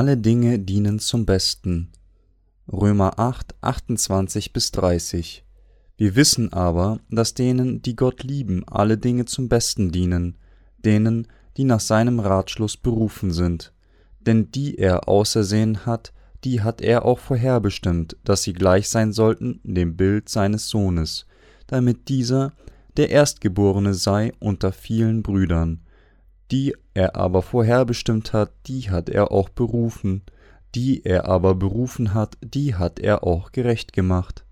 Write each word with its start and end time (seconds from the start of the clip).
Alle 0.00 0.16
Dinge 0.16 0.58
dienen 0.58 0.98
zum 0.98 1.26
Besten. 1.26 1.90
Römer 2.72 3.18
8, 3.18 3.54
28 3.60 4.54
bis 4.54 4.70
30. 4.70 5.44
Wir 5.98 6.16
wissen 6.16 6.54
aber, 6.54 7.00
dass 7.10 7.34
denen, 7.34 7.82
die 7.82 7.96
Gott 7.96 8.22
lieben, 8.22 8.66
alle 8.66 8.96
Dinge 8.96 9.26
zum 9.26 9.50
Besten 9.50 9.92
dienen, 9.92 10.38
denen, 10.78 11.28
die 11.58 11.64
nach 11.64 11.80
seinem 11.80 12.18
Ratschluss 12.18 12.78
berufen 12.78 13.30
sind. 13.30 13.74
Denn 14.20 14.50
die 14.50 14.78
er 14.78 15.06
ausersehen 15.06 15.84
hat, 15.84 16.14
die 16.44 16.62
hat 16.62 16.80
er 16.80 17.04
auch 17.04 17.18
vorherbestimmt, 17.18 18.16
dass 18.24 18.42
sie 18.42 18.54
gleich 18.54 18.88
sein 18.88 19.12
sollten 19.12 19.60
dem 19.64 19.98
Bild 19.98 20.30
seines 20.30 20.70
Sohnes, 20.70 21.26
damit 21.66 22.08
dieser 22.08 22.54
der 22.96 23.10
Erstgeborene 23.10 23.92
sei 23.92 24.32
unter 24.38 24.72
vielen 24.72 25.22
Brüdern. 25.22 25.82
Die 26.50 26.74
er 26.94 27.16
aber 27.16 27.42
vorherbestimmt 27.42 28.32
hat, 28.32 28.50
die 28.66 28.90
hat 28.90 29.08
er 29.08 29.30
auch 29.30 29.48
berufen, 29.48 30.22
die 30.74 31.04
er 31.04 31.28
aber 31.28 31.54
berufen 31.54 32.14
hat, 32.14 32.36
die 32.42 32.74
hat 32.74 32.98
er 32.98 33.24
auch 33.24 33.52
gerecht 33.52 33.92
gemacht. 33.92 34.44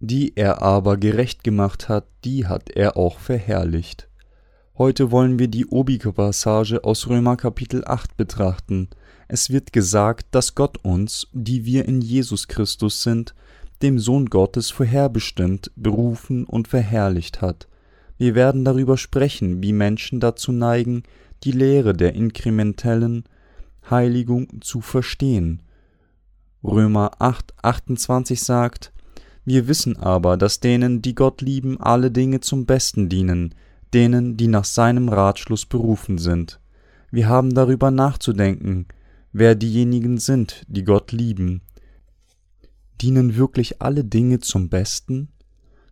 Die 0.00 0.36
er 0.36 0.62
aber 0.62 0.96
gerecht 0.96 1.44
gemacht 1.44 1.88
hat, 1.88 2.06
die 2.24 2.46
hat 2.46 2.70
er 2.70 2.96
auch 2.96 3.18
verherrlicht. 3.18 4.08
Heute 4.76 5.10
wollen 5.10 5.38
wir 5.38 5.48
die 5.48 5.66
obige 5.66 6.12
Passage 6.12 6.84
aus 6.84 7.08
Römer 7.08 7.36
Kapitel 7.36 7.84
8 7.84 8.16
betrachten. 8.16 8.88
Es 9.28 9.50
wird 9.50 9.72
gesagt, 9.72 10.28
dass 10.30 10.54
Gott 10.54 10.78
uns, 10.78 11.28
die 11.32 11.66
wir 11.66 11.86
in 11.86 12.00
Jesus 12.00 12.48
Christus 12.48 13.02
sind, 13.02 13.34
dem 13.82 13.98
Sohn 13.98 14.26
Gottes 14.26 14.70
vorherbestimmt, 14.70 15.70
berufen 15.76 16.44
und 16.44 16.68
verherrlicht 16.68 17.42
hat. 17.42 17.68
Wir 18.16 18.34
werden 18.34 18.64
darüber 18.64 18.96
sprechen, 18.96 19.62
wie 19.62 19.72
Menschen 19.72 20.20
dazu 20.20 20.52
neigen, 20.52 21.02
die 21.44 21.52
Lehre 21.52 21.94
der 21.94 22.14
inkrementellen 22.14 23.24
Heiligung 23.88 24.60
zu 24.60 24.80
verstehen. 24.80 25.62
Römer 26.62 27.12
8, 27.18 27.54
28 27.62 28.40
sagt, 28.40 28.92
wir 29.44 29.66
wissen 29.68 29.96
aber, 29.96 30.36
dass 30.36 30.60
denen, 30.60 31.02
die 31.02 31.14
Gott 31.14 31.40
lieben, 31.40 31.80
alle 31.80 32.10
Dinge 32.10 32.40
zum 32.40 32.66
Besten 32.66 33.08
dienen, 33.08 33.54
denen, 33.94 34.36
die 34.36 34.48
nach 34.48 34.64
seinem 34.64 35.08
Ratschluss 35.08 35.66
berufen 35.66 36.18
sind. 36.18 36.60
Wir 37.10 37.28
haben 37.28 37.54
darüber 37.54 37.90
nachzudenken, 37.90 38.86
wer 39.32 39.54
diejenigen 39.54 40.18
sind, 40.18 40.64
die 40.68 40.84
Gott 40.84 41.12
lieben. 41.12 41.62
Dienen 43.00 43.36
wirklich 43.36 43.80
alle 43.80 44.04
Dinge 44.04 44.40
zum 44.40 44.68
Besten? 44.68 45.28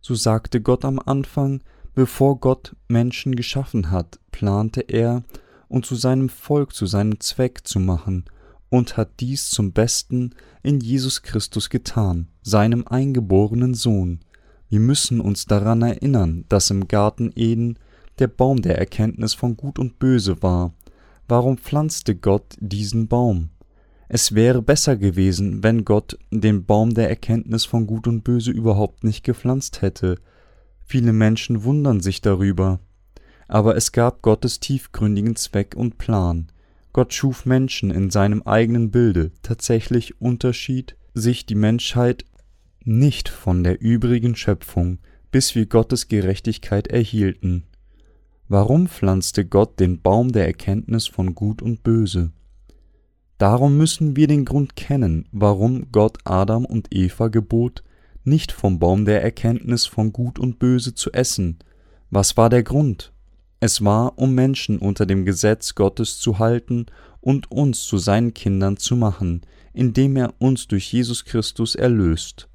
So 0.00 0.14
sagte 0.14 0.60
Gott 0.60 0.84
am 0.84 0.98
Anfang, 0.98 1.62
bevor 1.98 2.38
Gott 2.38 2.76
Menschen 2.86 3.34
geschaffen 3.34 3.90
hat, 3.90 4.20
plante 4.30 4.82
er, 4.82 5.24
und 5.66 5.84
zu 5.84 5.96
seinem 5.96 6.28
Volk 6.28 6.72
zu 6.72 6.86
seinem 6.86 7.18
Zweck 7.18 7.66
zu 7.66 7.80
machen, 7.80 8.24
und 8.68 8.96
hat 8.96 9.18
dies 9.18 9.50
zum 9.50 9.72
Besten 9.72 10.30
in 10.62 10.78
Jesus 10.78 11.22
Christus 11.22 11.70
getan, 11.70 12.28
seinem 12.40 12.86
eingeborenen 12.86 13.74
Sohn. 13.74 14.20
Wir 14.68 14.78
müssen 14.78 15.20
uns 15.20 15.46
daran 15.46 15.82
erinnern, 15.82 16.44
dass 16.48 16.70
im 16.70 16.86
Garten 16.86 17.32
Eden 17.34 17.80
der 18.20 18.28
Baum 18.28 18.62
der 18.62 18.78
Erkenntnis 18.78 19.34
von 19.34 19.56
Gut 19.56 19.80
und 19.80 19.98
Böse 19.98 20.40
war. 20.40 20.74
Warum 21.26 21.58
pflanzte 21.58 22.14
Gott 22.14 22.54
diesen 22.60 23.08
Baum? 23.08 23.48
Es 24.08 24.36
wäre 24.36 24.62
besser 24.62 24.96
gewesen, 24.96 25.64
wenn 25.64 25.84
Gott 25.84 26.16
den 26.30 26.64
Baum 26.64 26.94
der 26.94 27.08
Erkenntnis 27.08 27.64
von 27.64 27.88
Gut 27.88 28.06
und 28.06 28.22
Böse 28.22 28.52
überhaupt 28.52 29.02
nicht 29.02 29.24
gepflanzt 29.24 29.82
hätte. 29.82 30.14
Viele 30.90 31.12
Menschen 31.12 31.64
wundern 31.64 32.00
sich 32.00 32.22
darüber. 32.22 32.80
Aber 33.46 33.76
es 33.76 33.92
gab 33.92 34.22
Gottes 34.22 34.58
tiefgründigen 34.58 35.36
Zweck 35.36 35.74
und 35.76 35.98
Plan. 35.98 36.50
Gott 36.94 37.12
schuf 37.12 37.44
Menschen 37.44 37.90
in 37.90 38.08
seinem 38.08 38.42
eigenen 38.44 38.90
Bilde. 38.90 39.30
Tatsächlich 39.42 40.18
unterschied 40.18 40.96
sich 41.12 41.44
die 41.44 41.56
Menschheit 41.56 42.24
nicht 42.84 43.28
von 43.28 43.64
der 43.64 43.82
übrigen 43.82 44.34
Schöpfung, 44.34 44.98
bis 45.30 45.54
wir 45.54 45.66
Gottes 45.66 46.08
Gerechtigkeit 46.08 46.86
erhielten. 46.88 47.64
Warum 48.48 48.88
pflanzte 48.88 49.44
Gott 49.44 49.78
den 49.80 50.00
Baum 50.00 50.32
der 50.32 50.46
Erkenntnis 50.46 51.06
von 51.06 51.34
Gut 51.34 51.60
und 51.60 51.82
Böse? 51.82 52.32
Darum 53.36 53.76
müssen 53.76 54.16
wir 54.16 54.26
den 54.26 54.46
Grund 54.46 54.74
kennen, 54.74 55.28
warum 55.32 55.92
Gott 55.92 56.16
Adam 56.24 56.64
und 56.64 56.88
Eva 56.90 57.28
gebot, 57.28 57.84
nicht 58.28 58.52
vom 58.52 58.78
Baum 58.78 59.04
der 59.04 59.22
Erkenntnis 59.22 59.86
von 59.86 60.12
Gut 60.12 60.38
und 60.38 60.58
Böse 60.58 60.94
zu 60.94 61.12
essen. 61.12 61.58
Was 62.10 62.36
war 62.36 62.48
der 62.50 62.62
Grund? 62.62 63.12
Es 63.60 63.84
war, 63.84 64.18
um 64.18 64.34
Menschen 64.34 64.78
unter 64.78 65.06
dem 65.06 65.24
Gesetz 65.24 65.74
Gottes 65.74 66.18
zu 66.18 66.38
halten 66.38 66.86
und 67.20 67.50
uns 67.50 67.82
zu 67.82 67.98
seinen 67.98 68.34
Kindern 68.34 68.76
zu 68.76 68.96
machen, 68.96 69.42
indem 69.72 70.16
er 70.16 70.34
uns 70.38 70.68
durch 70.68 70.92
Jesus 70.92 71.24
Christus 71.24 71.74
erlöst. 71.74 72.48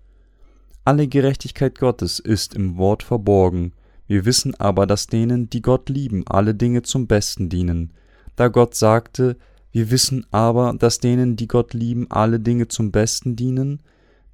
Alle 0.85 1.07
Gerechtigkeit 1.07 1.77
Gottes 1.77 2.19
ist 2.19 2.53
im 2.55 2.77
Wort 2.77 3.03
verborgen, 3.03 3.73
wir 4.07 4.25
wissen 4.25 4.53
aber, 4.55 4.85
dass 4.85 5.07
denen, 5.07 5.49
die 5.49 5.61
Gott 5.61 5.89
lieben, 5.89 6.27
alle 6.27 6.55
Dinge 6.55 6.81
zum 6.81 7.07
Besten 7.07 7.49
dienen. 7.49 7.93
Da 8.35 8.49
Gott 8.49 8.75
sagte, 8.75 9.37
wir 9.71 9.89
wissen 9.91 10.25
aber, 10.31 10.75
dass 10.77 10.99
denen, 10.99 11.35
die 11.35 11.47
Gott 11.47 11.73
lieben, 11.73 12.07
alle 12.11 12.39
Dinge 12.39 12.67
zum 12.67 12.91
Besten 12.91 13.35
dienen, 13.35 13.81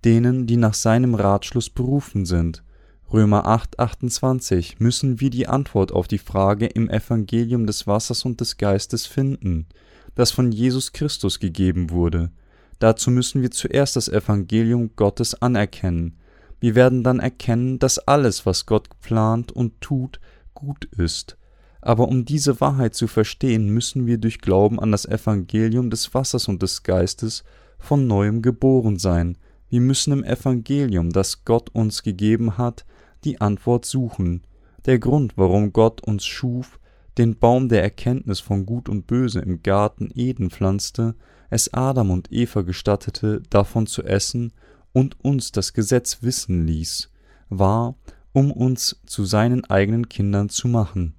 denen, 0.06 0.48
die 0.48 0.58
nach 0.58 0.74
seinem 0.74 1.16
Ratschluss 1.16 1.70
berufen 1.70 2.26
sind. 2.26 2.64
Römer 3.12 3.48
8, 3.48 3.80
28 3.80 4.80
müssen 4.80 5.20
wir 5.20 5.30
die 5.30 5.48
Antwort 5.48 5.92
auf 5.92 6.08
die 6.08 6.20
Frage 6.20 6.68
im 6.68 6.90
Evangelium 6.90 7.66
des 7.66 7.88
Wassers 7.88 8.24
und 8.26 8.40
des 8.40 8.58
Geistes 8.58 9.06
finden, 9.06 9.68
das 10.16 10.32
von 10.32 10.52
Jesus 10.52 10.94
Christus 10.94 11.40
gegeben 11.40 11.90
wurde. 11.90 12.32
Dazu 12.78 13.10
müssen 13.12 13.42
wir 13.42 13.52
zuerst 13.52 13.96
das 13.96 14.08
Evangelium 14.10 14.92
Gottes 14.96 15.42
anerkennen, 15.42 16.20
wir 16.60 16.76
werden 16.76 17.04
dann 17.04 17.20
erkennen, 17.20 17.80
dass 17.80 18.00
alles, 18.00 18.46
was 18.46 18.66
Gott 18.66 18.90
plant 19.02 19.52
und 19.52 19.80
tut, 19.82 20.20
gut 20.54 20.86
ist. 20.98 21.38
Aber 21.82 22.10
um 22.10 22.26
diese 22.26 22.60
Wahrheit 22.60 22.94
zu 22.94 23.08
verstehen, 23.08 23.70
müssen 23.70 24.06
wir 24.06 24.18
durch 24.18 24.40
Glauben 24.40 24.80
an 24.80 24.92
das 24.92 25.06
Evangelium 25.06 25.90
des 25.90 26.14
Wassers 26.14 26.50
und 26.50 26.62
des 26.62 26.84
Geistes 26.84 27.46
von 27.78 28.08
neuem 28.08 28.42
geboren 28.42 29.00
sein. 29.00 29.38
Wir 29.70 29.82
müssen 29.82 30.12
im 30.14 30.24
Evangelium, 30.24 31.12
das 31.12 31.46
Gott 31.46 31.70
uns 31.74 32.02
gegeben 32.04 32.58
hat, 32.58 32.86
die 33.24 33.40
Antwort 33.40 33.86
suchen. 33.86 34.44
Der 34.86 34.98
Grund, 34.98 35.34
warum 35.36 35.74
Gott 35.74 36.02
uns 36.02 36.26
schuf, 36.26 36.80
den 37.18 37.38
Baum 37.38 37.70
der 37.70 37.84
Erkenntnis 37.84 38.40
von 38.40 38.66
Gut 38.66 38.90
und 38.90 39.06
Böse 39.06 39.40
im 39.40 39.62
Garten 39.62 40.10
Eden 40.16 40.50
pflanzte, 40.50 41.16
es 41.50 41.74
Adam 41.74 42.12
und 42.12 42.32
Eva 42.32 42.62
gestattete, 42.62 43.42
davon 43.50 43.88
zu 43.88 44.04
essen 44.04 44.54
und 44.94 45.24
uns 45.24 45.52
das 45.52 45.74
Gesetz 45.74 46.20
wissen 46.22 46.66
ließ, 46.66 47.12
war, 47.50 47.96
um 48.32 48.52
uns 48.52 49.02
zu 49.06 49.26
seinen 49.26 49.66
eigenen 49.66 50.10
Kindern 50.10 50.50
zu 50.50 50.68
machen. 50.68 51.16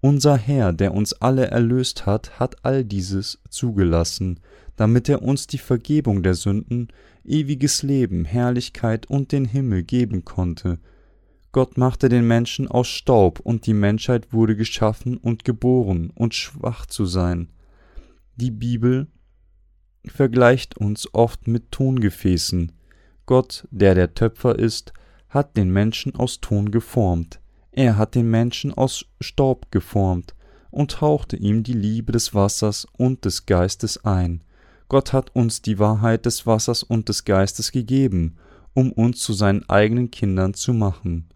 Unser 0.00 0.36
Herr, 0.36 0.72
der 0.72 0.92
uns 0.92 1.14
alle 1.14 1.46
erlöst 1.46 2.04
hat, 2.04 2.38
hat 2.38 2.64
all 2.64 2.84
dieses 2.84 3.40
zugelassen, 3.48 4.40
damit 4.76 5.08
er 5.08 5.22
uns 5.22 5.46
die 5.46 5.58
Vergebung 5.58 6.22
der 6.22 6.34
Sünden, 6.34 6.88
ewiges 7.24 7.82
Leben, 7.82 8.24
Herrlichkeit 8.24 9.06
und 9.06 9.32
den 9.32 9.44
Himmel 9.44 9.82
geben 9.82 10.24
konnte. 10.24 10.78
Gott 11.52 11.78
machte 11.78 12.08
den 12.08 12.26
Menschen 12.26 12.66
aus 12.66 12.88
Staub, 12.88 13.40
und 13.40 13.66
die 13.66 13.74
Menschheit 13.74 14.32
wurde 14.32 14.56
geschaffen 14.56 15.16
und 15.16 15.44
geboren 15.44 16.10
und 16.14 16.34
schwach 16.34 16.86
zu 16.86 17.06
sein. 17.06 17.50
Die 18.36 18.50
Bibel 18.50 19.06
vergleicht 20.04 20.76
uns 20.76 21.12
oft 21.14 21.46
mit 21.46 21.70
Tongefäßen, 21.70 22.72
Gott, 23.26 23.66
der 23.70 23.94
der 23.94 24.14
Töpfer 24.14 24.58
ist, 24.58 24.92
hat 25.28 25.56
den 25.56 25.70
Menschen 25.70 26.14
aus 26.14 26.40
Ton 26.40 26.70
geformt. 26.70 27.40
Er 27.72 27.96
hat 27.96 28.14
den 28.14 28.30
Menschen 28.30 28.72
aus 28.72 29.06
Staub 29.20 29.70
geformt 29.70 30.34
und 30.70 31.00
hauchte 31.00 31.36
ihm 31.36 31.62
die 31.62 31.72
Liebe 31.72 32.12
des 32.12 32.34
Wassers 32.34 32.86
und 32.96 33.24
des 33.24 33.46
Geistes 33.46 34.04
ein. 34.04 34.42
Gott 34.94 35.12
hat 35.12 35.34
uns 35.34 35.60
die 35.60 35.80
Wahrheit 35.80 36.24
des 36.24 36.46
Wassers 36.46 36.84
und 36.84 37.08
des 37.08 37.24
Geistes 37.24 37.72
gegeben, 37.72 38.36
um 38.74 38.92
uns 38.92 39.18
zu 39.18 39.32
seinen 39.32 39.68
eigenen 39.68 40.12
Kindern 40.12 40.54
zu 40.54 40.72
machen. 40.72 41.30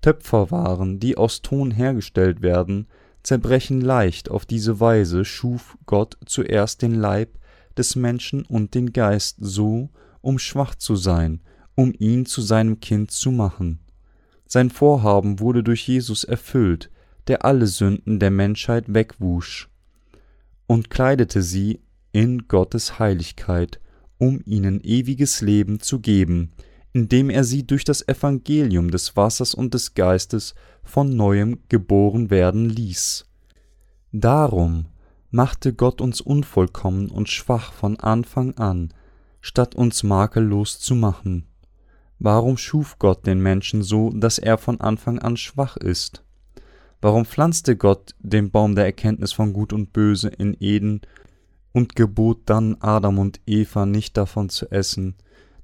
Töpferwaren, 0.00 1.00
die 1.00 1.18
aus 1.18 1.42
Ton 1.42 1.70
hergestellt 1.70 2.40
werden, 2.40 2.86
zerbrechen 3.22 3.82
leicht, 3.82 4.30
auf 4.30 4.46
diese 4.46 4.80
Weise 4.80 5.26
schuf 5.26 5.76
Gott 5.84 6.16
zuerst 6.24 6.80
den 6.80 6.94
Leib 6.94 7.38
des 7.76 7.94
Menschen 7.94 8.42
und 8.46 8.74
den 8.74 8.94
Geist 8.94 9.36
so, 9.38 9.90
um 10.22 10.38
schwach 10.38 10.74
zu 10.74 10.96
sein, 10.96 11.42
um 11.74 11.92
ihn 11.98 12.24
zu 12.24 12.40
seinem 12.40 12.80
Kind 12.80 13.10
zu 13.10 13.30
machen. 13.30 13.80
Sein 14.46 14.70
Vorhaben 14.70 15.40
wurde 15.40 15.62
durch 15.62 15.86
Jesus 15.86 16.24
erfüllt, 16.24 16.90
der 17.26 17.44
alle 17.44 17.66
Sünden 17.66 18.18
der 18.18 18.30
Menschheit 18.30 18.94
wegwusch 18.94 19.68
und 20.66 20.88
kleidete 20.88 21.42
sie 21.42 21.83
in 22.14 22.46
Gottes 22.46 23.00
Heiligkeit, 23.00 23.80
um 24.18 24.40
ihnen 24.46 24.80
ewiges 24.82 25.40
Leben 25.40 25.80
zu 25.80 25.98
geben, 25.98 26.52
indem 26.92 27.28
er 27.28 27.42
sie 27.42 27.66
durch 27.66 27.82
das 27.82 28.06
Evangelium 28.06 28.92
des 28.92 29.16
Wassers 29.16 29.52
und 29.52 29.74
des 29.74 29.94
Geistes 29.94 30.54
von 30.84 31.16
neuem 31.16 31.58
geboren 31.68 32.30
werden 32.30 32.68
ließ. 32.70 33.26
Darum 34.12 34.86
machte 35.32 35.74
Gott 35.74 36.00
uns 36.00 36.20
unvollkommen 36.20 37.10
und 37.10 37.28
schwach 37.28 37.72
von 37.72 37.98
Anfang 37.98 38.56
an, 38.58 38.94
statt 39.40 39.74
uns 39.74 40.04
makellos 40.04 40.78
zu 40.78 40.94
machen. 40.94 41.48
Warum 42.20 42.56
schuf 42.56 43.00
Gott 43.00 43.26
den 43.26 43.40
Menschen 43.40 43.82
so, 43.82 44.10
dass 44.10 44.38
er 44.38 44.56
von 44.56 44.80
Anfang 44.80 45.18
an 45.18 45.36
schwach 45.36 45.76
ist? 45.76 46.22
Warum 47.00 47.26
pflanzte 47.26 47.76
Gott 47.76 48.14
den 48.20 48.52
Baum 48.52 48.76
der 48.76 48.84
Erkenntnis 48.84 49.32
von 49.32 49.52
Gut 49.52 49.72
und 49.72 49.92
Böse 49.92 50.28
in 50.28 50.56
Eden 50.60 51.00
und 51.74 51.96
gebot 51.96 52.38
dann 52.46 52.78
Adam 52.80 53.18
und 53.18 53.40
Eva 53.46 53.84
nicht 53.84 54.16
davon 54.16 54.48
zu 54.48 54.70
essen? 54.70 55.16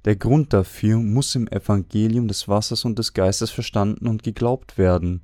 Der 0.05 0.15
Grund 0.15 0.53
dafür 0.53 0.97
muss 0.97 1.33
im 1.35 1.47
Evangelium 1.47 2.27
des 2.27 2.47
Wassers 2.47 2.85
und 2.85 2.99
des 2.99 3.13
Geistes 3.13 3.49
verstanden 3.49 4.07
und 4.07 4.21
geglaubt 4.21 4.77
werden. 4.77 5.21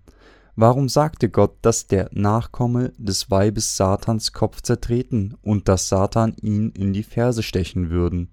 Warum 0.55 0.89
sagte 0.89 1.29
Gott, 1.29 1.55
dass 1.61 1.85
der 1.85 2.09
Nachkomme 2.13 2.91
des 2.97 3.29
Weibes 3.29 3.77
Satans 3.77 4.33
Kopf 4.33 4.61
zertreten 4.61 5.35
und 5.43 5.67
dass 5.67 5.89
Satan 5.89 6.35
ihn 6.41 6.71
in 6.71 6.93
die 6.93 7.03
Ferse 7.03 7.43
stechen 7.43 7.91
würden? 7.91 8.29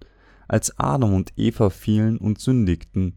Als 0.49 0.79
Adam 0.79 1.13
und 1.15 1.33
Eva 1.37 1.69
fielen 1.71 2.17
und 2.19 2.41
sündigten, 2.41 3.17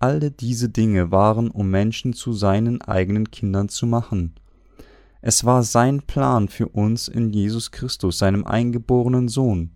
alle 0.00 0.30
diese 0.30 0.68
Dinge 0.68 1.10
waren, 1.10 1.50
um 1.50 1.70
Menschen 1.70 2.12
zu 2.12 2.32
seinen 2.32 2.80
eigenen 2.82 3.30
Kindern 3.30 3.68
zu 3.68 3.86
machen. 3.86 4.34
Es 5.22 5.44
war 5.44 5.62
sein 5.62 6.02
Plan 6.02 6.48
für 6.48 6.68
uns 6.68 7.08
in 7.08 7.30
Jesus 7.30 7.70
Christus, 7.70 8.18
seinem 8.18 8.46
eingeborenen 8.46 9.28
Sohn. 9.28 9.72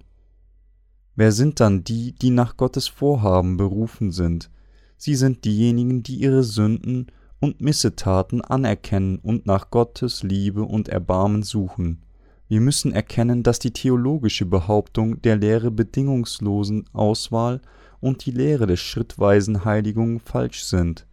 Wer 1.16 1.32
sind 1.32 1.60
dann 1.60 1.84
die, 1.84 2.12
die 2.12 2.30
nach 2.30 2.56
Gottes 2.56 2.88
Vorhaben 2.88 3.56
berufen 3.56 4.10
sind? 4.10 4.50
Sie 4.96 5.14
sind 5.14 5.44
diejenigen, 5.44 6.02
die 6.02 6.16
ihre 6.16 6.42
Sünden 6.42 7.08
und 7.40 7.60
Missetaten 7.60 8.40
anerkennen 8.40 9.18
und 9.18 9.44
nach 9.44 9.70
Gottes 9.70 10.22
Liebe 10.22 10.62
und 10.62 10.88
Erbarmen 10.88 11.42
suchen. 11.42 12.02
Wir 12.48 12.60
müssen 12.60 12.92
erkennen, 12.92 13.42
dass 13.42 13.58
die 13.58 13.72
theologische 13.72 14.46
Behauptung 14.46 15.20
der 15.22 15.36
Lehre 15.36 15.70
bedingungslosen 15.70 16.86
Auswahl 16.92 17.60
und 18.00 18.24
die 18.24 18.30
Lehre 18.30 18.66
der 18.66 18.76
schrittweisen 18.76 19.64
Heiligung 19.64 20.20
falsch 20.20 20.64
sind. 20.64 21.06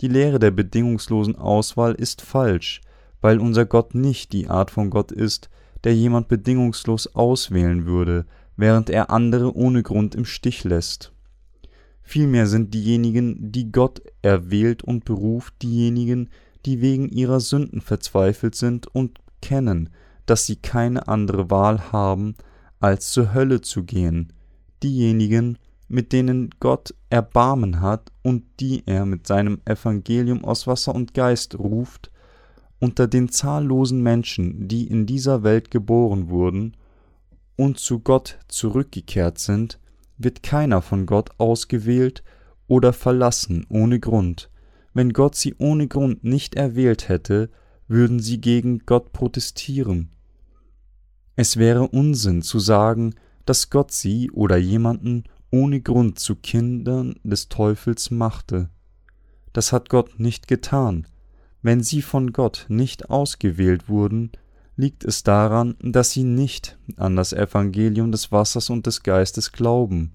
Die 0.00 0.08
Lehre 0.08 0.38
der 0.38 0.50
bedingungslosen 0.50 1.36
Auswahl 1.36 1.94
ist 1.94 2.20
falsch, 2.20 2.80
weil 3.26 3.40
unser 3.40 3.66
Gott 3.66 3.96
nicht 3.96 4.32
die 4.32 4.46
Art 4.46 4.70
von 4.70 4.88
Gott 4.88 5.10
ist, 5.10 5.50
der 5.82 5.96
jemand 5.96 6.28
bedingungslos 6.28 7.16
auswählen 7.16 7.84
würde, 7.84 8.24
während 8.56 8.88
er 8.88 9.10
andere 9.10 9.56
ohne 9.56 9.82
Grund 9.82 10.14
im 10.14 10.24
Stich 10.24 10.62
lässt. 10.62 11.12
Vielmehr 12.02 12.46
sind 12.46 12.72
diejenigen, 12.72 13.50
die 13.50 13.72
Gott 13.72 14.00
erwählt 14.22 14.84
und 14.84 15.04
beruft, 15.04 15.60
diejenigen, 15.60 16.30
die 16.66 16.80
wegen 16.80 17.08
ihrer 17.08 17.40
Sünden 17.40 17.80
verzweifelt 17.80 18.54
sind 18.54 18.86
und 18.94 19.18
kennen, 19.42 19.90
dass 20.26 20.46
sie 20.46 20.54
keine 20.54 21.08
andere 21.08 21.50
Wahl 21.50 21.90
haben, 21.90 22.36
als 22.78 23.10
zur 23.10 23.34
Hölle 23.34 23.60
zu 23.60 23.82
gehen, 23.82 24.32
diejenigen, 24.84 25.58
mit 25.88 26.12
denen 26.12 26.50
Gott 26.60 26.94
Erbarmen 27.10 27.80
hat 27.80 28.12
und 28.22 28.44
die 28.60 28.84
er 28.86 29.04
mit 29.04 29.26
seinem 29.26 29.62
Evangelium 29.64 30.44
aus 30.44 30.68
Wasser 30.68 30.94
und 30.94 31.12
Geist 31.12 31.58
ruft, 31.58 32.12
unter 32.78 33.06
den 33.06 33.30
zahllosen 33.30 34.02
Menschen, 34.02 34.68
die 34.68 34.86
in 34.86 35.06
dieser 35.06 35.42
Welt 35.42 35.70
geboren 35.70 36.28
wurden 36.28 36.76
und 37.56 37.78
zu 37.78 38.00
Gott 38.00 38.38
zurückgekehrt 38.48 39.38
sind, 39.38 39.78
wird 40.18 40.42
keiner 40.42 40.82
von 40.82 41.06
Gott 41.06 41.30
ausgewählt 41.38 42.22
oder 42.68 42.92
verlassen 42.92 43.66
ohne 43.68 44.00
Grund. 44.00 44.50
Wenn 44.92 45.12
Gott 45.12 45.34
sie 45.34 45.54
ohne 45.58 45.88
Grund 45.88 46.24
nicht 46.24 46.54
erwählt 46.54 47.08
hätte, 47.08 47.50
würden 47.88 48.20
sie 48.20 48.40
gegen 48.40 48.80
Gott 48.80 49.12
protestieren. 49.12 50.10
Es 51.36 51.56
wäre 51.56 51.88
Unsinn 51.88 52.42
zu 52.42 52.58
sagen, 52.58 53.14
dass 53.44 53.70
Gott 53.70 53.92
sie 53.92 54.30
oder 54.30 54.56
jemanden 54.56 55.24
ohne 55.50 55.80
Grund 55.80 56.18
zu 56.18 56.34
Kindern 56.34 57.14
des 57.22 57.48
Teufels 57.48 58.10
machte. 58.10 58.70
Das 59.52 59.72
hat 59.72 59.88
Gott 59.88 60.18
nicht 60.18 60.48
getan. 60.48 61.06
Wenn 61.62 61.82
sie 61.82 62.02
von 62.02 62.32
Gott 62.32 62.66
nicht 62.68 63.10
ausgewählt 63.10 63.88
wurden, 63.88 64.30
liegt 64.76 65.04
es 65.04 65.22
daran, 65.22 65.74
dass 65.80 66.10
sie 66.10 66.24
nicht 66.24 66.78
an 66.96 67.16
das 67.16 67.32
Evangelium 67.32 68.12
des 68.12 68.30
Wassers 68.30 68.70
und 68.70 68.86
des 68.86 69.02
Geistes 69.02 69.52
glauben. 69.52 70.12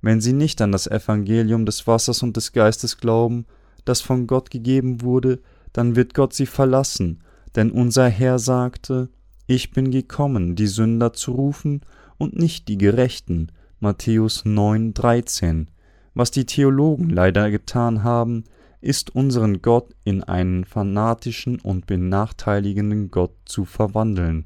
Wenn 0.00 0.20
sie 0.20 0.32
nicht 0.32 0.60
an 0.62 0.72
das 0.72 0.86
Evangelium 0.86 1.66
des 1.66 1.86
Wassers 1.86 2.22
und 2.22 2.36
des 2.36 2.52
Geistes 2.52 2.98
glauben, 2.98 3.46
das 3.84 4.00
von 4.00 4.26
Gott 4.26 4.50
gegeben 4.50 5.02
wurde, 5.02 5.40
dann 5.72 5.96
wird 5.96 6.14
Gott 6.14 6.32
sie 6.32 6.46
verlassen, 6.46 7.22
denn 7.56 7.70
unser 7.70 8.08
Herr 8.08 8.38
sagte, 8.38 9.08
Ich 9.46 9.72
bin 9.72 9.90
gekommen, 9.90 10.56
die 10.56 10.66
Sünder 10.66 11.12
zu 11.12 11.32
rufen 11.32 11.82
und 12.16 12.36
nicht 12.36 12.68
die 12.68 12.78
Gerechten. 12.78 13.48
Matthäus 13.80 14.44
9, 14.44 14.94
13. 14.94 15.68
Was 16.14 16.30
die 16.30 16.46
Theologen 16.46 17.10
leider 17.10 17.50
getan 17.50 18.04
haben, 18.04 18.44
ist 18.84 19.14
unseren 19.14 19.62
Gott 19.62 19.94
in 20.04 20.22
einen 20.22 20.64
fanatischen 20.64 21.58
und 21.58 21.86
benachteiligenden 21.86 23.10
Gott 23.10 23.32
zu 23.46 23.64
verwandeln. 23.64 24.44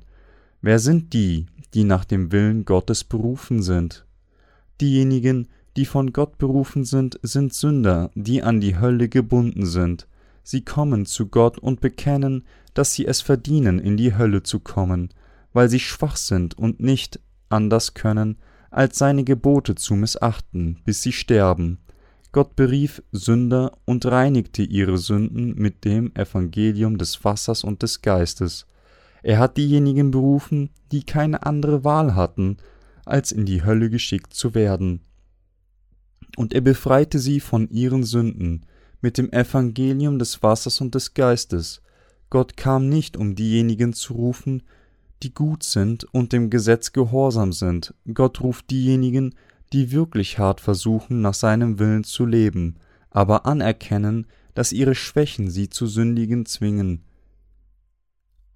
Wer 0.62 0.78
sind 0.78 1.12
die, 1.12 1.46
die 1.74 1.82
nach 1.82 2.04
dem 2.04 2.30
Willen 2.30 2.64
Gottes 2.64 3.02
berufen 3.02 3.62
sind? 3.62 4.06
Diejenigen, 4.80 5.48
die 5.76 5.86
von 5.86 6.12
Gott 6.12 6.38
berufen 6.38 6.84
sind, 6.84 7.18
sind 7.22 7.52
Sünder, 7.52 8.10
die 8.14 8.42
an 8.42 8.60
die 8.60 8.78
Hölle 8.78 9.08
gebunden 9.08 9.66
sind. 9.66 10.06
Sie 10.44 10.64
kommen 10.64 11.04
zu 11.04 11.26
Gott 11.26 11.58
und 11.58 11.80
bekennen, 11.80 12.44
dass 12.74 12.94
sie 12.94 13.06
es 13.06 13.20
verdienen, 13.20 13.80
in 13.80 13.96
die 13.96 14.16
Hölle 14.16 14.44
zu 14.44 14.60
kommen, 14.60 15.08
weil 15.52 15.68
sie 15.68 15.80
schwach 15.80 16.16
sind 16.16 16.56
und 16.56 16.80
nicht 16.80 17.20
anders 17.48 17.94
können, 17.94 18.38
als 18.70 18.98
seine 18.98 19.24
Gebote 19.24 19.74
zu 19.74 19.94
missachten, 19.94 20.78
bis 20.84 21.02
sie 21.02 21.12
sterben. 21.12 21.78
Gott 22.32 22.56
berief 22.56 23.02
Sünder 23.10 23.78
und 23.84 24.04
reinigte 24.04 24.62
ihre 24.62 24.98
Sünden 24.98 25.54
mit 25.54 25.84
dem 25.84 26.14
Evangelium 26.14 26.98
des 26.98 27.24
Wassers 27.24 27.64
und 27.64 27.82
des 27.82 28.02
Geistes. 28.02 28.66
Er 29.22 29.38
hat 29.38 29.56
diejenigen 29.56 30.10
berufen, 30.10 30.70
die 30.92 31.02
keine 31.02 31.44
andere 31.44 31.84
Wahl 31.84 32.14
hatten, 32.14 32.58
als 33.06 33.32
in 33.32 33.46
die 33.46 33.64
Hölle 33.64 33.88
geschickt 33.88 34.34
zu 34.34 34.54
werden. 34.54 35.00
Und 36.36 36.52
er 36.52 36.60
befreite 36.60 37.18
sie 37.18 37.40
von 37.40 37.68
ihren 37.70 38.04
Sünden 38.04 38.66
mit 39.00 39.16
dem 39.16 39.32
Evangelium 39.32 40.18
des 40.18 40.42
Wassers 40.42 40.80
und 40.80 40.94
des 40.94 41.14
Geistes. 41.14 41.82
Gott 42.30 42.56
kam 42.56 42.88
nicht, 42.88 43.16
um 43.16 43.34
diejenigen 43.34 43.94
zu 43.94 44.12
rufen, 44.12 44.62
die 45.22 45.32
gut 45.32 45.62
sind 45.62 46.04
und 46.12 46.32
dem 46.32 46.50
Gesetz 46.50 46.92
gehorsam 46.92 47.52
sind. 47.52 47.94
Gott 48.12 48.40
ruft 48.42 48.70
diejenigen, 48.70 49.30
die 49.30 49.47
wirklich 49.72 50.38
hart 50.38 50.60
versuchen, 50.60 51.20
nach 51.20 51.34
seinem 51.34 51.78
Willen 51.78 52.04
zu 52.04 52.26
leben, 52.26 52.76
aber 53.10 53.46
anerkennen, 53.46 54.26
dass 54.54 54.72
ihre 54.72 54.94
Schwächen 54.94 55.50
sie 55.50 55.68
zu 55.68 55.86
sündigen 55.86 56.46
zwingen. 56.46 57.04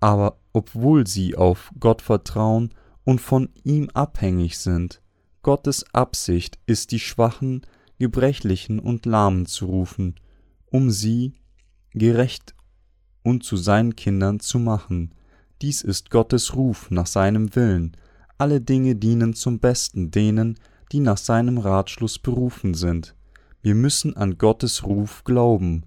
Aber 0.00 0.38
obwohl 0.52 1.07
sie 1.07 1.37
auf 1.37 1.73
Gott 1.78 2.02
vertrauen 2.02 2.71
und 3.04 3.21
von 3.21 3.50
ihm 3.62 3.88
abhängig 3.95 4.59
sind, 4.59 5.00
Gottes 5.42 5.85
Absicht 5.95 6.59
ist, 6.66 6.92
die 6.92 6.99
Schwachen, 6.99 7.62
Gebrechlichen 7.99 8.78
und 8.78 9.07
Lahmen 9.07 9.47
zu 9.47 9.66
rufen, 9.66 10.16
um 10.66 10.90
sie 10.90 11.35
gerecht 11.92 12.54
und 13.23 13.45
zu 13.45 13.57
seinen 13.57 13.95
Kindern 13.97 14.40
zu 14.40 14.59
machen. 14.59 15.14
Dies 15.61 15.83
ist 15.83 16.11
Gottes 16.11 16.57
Ruf 16.57 16.90
nach 16.90 17.07
seinem 17.07 17.54
Willen. 17.54 17.97
Alle 18.38 18.61
Dinge 18.61 18.97
dienen 18.97 19.35
zum 19.35 19.61
Besten 19.61 20.11
denen, 20.11 20.59
die 20.92 21.00
nach 21.00 21.16
seinem 21.16 21.56
Ratschluss 21.56 22.18
berufen 22.18 22.75
sind. 22.75 23.14
Wir 23.62 23.75
müssen 23.75 24.14
an 24.16 24.37
Gottes 24.37 24.84
Ruf 24.84 25.25
glauben. 25.25 25.84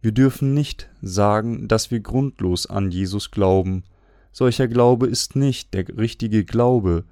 Wir 0.00 0.12
dürfen 0.12 0.52
nicht 0.52 0.88
sagen, 1.00 1.68
dass 1.68 1.90
wir 1.92 2.00
grundlos 2.00 2.66
an 2.66 2.90
Jesus 2.90 3.30
glauben. 3.30 3.84
Solcher 4.32 4.66
Glaube 4.66 5.06
ist 5.06 5.36
nicht 5.36 5.74
der 5.74 5.86
richtige 5.96 6.44
Glaube. 6.44 7.04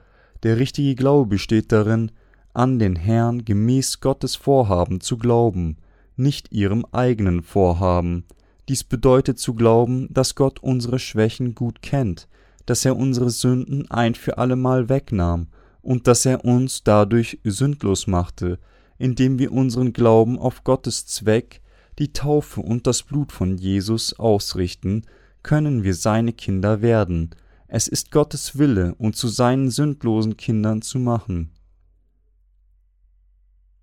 Der 0.42 0.58
richtige 0.58 0.96
Glaube 0.96 1.28
besteht 1.28 1.70
darin, 1.70 2.10
an 2.52 2.78
den 2.78 2.96
Herrn 2.96 3.44
gemäß 3.44 4.00
Gottes 4.00 4.34
Vorhaben 4.34 5.00
zu 5.00 5.16
glauben, 5.18 5.76
nicht 6.16 6.50
ihrem 6.52 6.84
eigenen 6.90 7.42
Vorhaben. 7.42 8.24
Dies 8.68 8.82
bedeutet 8.82 9.38
zu 9.38 9.54
glauben, 9.54 10.08
dass 10.10 10.34
Gott 10.34 10.60
unsere 10.60 10.98
Schwächen 10.98 11.54
gut 11.54 11.82
kennt, 11.82 12.28
dass 12.64 12.84
er 12.84 12.96
unsere 12.96 13.30
Sünden 13.30 13.88
ein 13.90 14.14
für 14.14 14.38
allemal 14.38 14.88
wegnahm 14.88 15.48
und 15.86 16.08
dass 16.08 16.26
er 16.26 16.44
uns 16.44 16.82
dadurch 16.82 17.38
sündlos 17.44 18.08
machte, 18.08 18.58
indem 18.98 19.38
wir 19.38 19.52
unseren 19.52 19.92
Glauben 19.92 20.36
auf 20.36 20.64
Gottes 20.64 21.06
Zweck, 21.06 21.62
die 22.00 22.12
Taufe 22.12 22.60
und 22.60 22.88
das 22.88 23.04
Blut 23.04 23.30
von 23.30 23.56
Jesus 23.56 24.12
ausrichten, 24.18 25.04
können 25.44 25.84
wir 25.84 25.94
seine 25.94 26.32
Kinder 26.32 26.82
werden. 26.82 27.30
Es 27.68 27.86
ist 27.86 28.10
Gottes 28.10 28.58
Wille, 28.58 28.96
uns 28.96 29.16
zu 29.18 29.28
seinen 29.28 29.70
sündlosen 29.70 30.36
Kindern 30.36 30.82
zu 30.82 30.98
machen. 30.98 31.52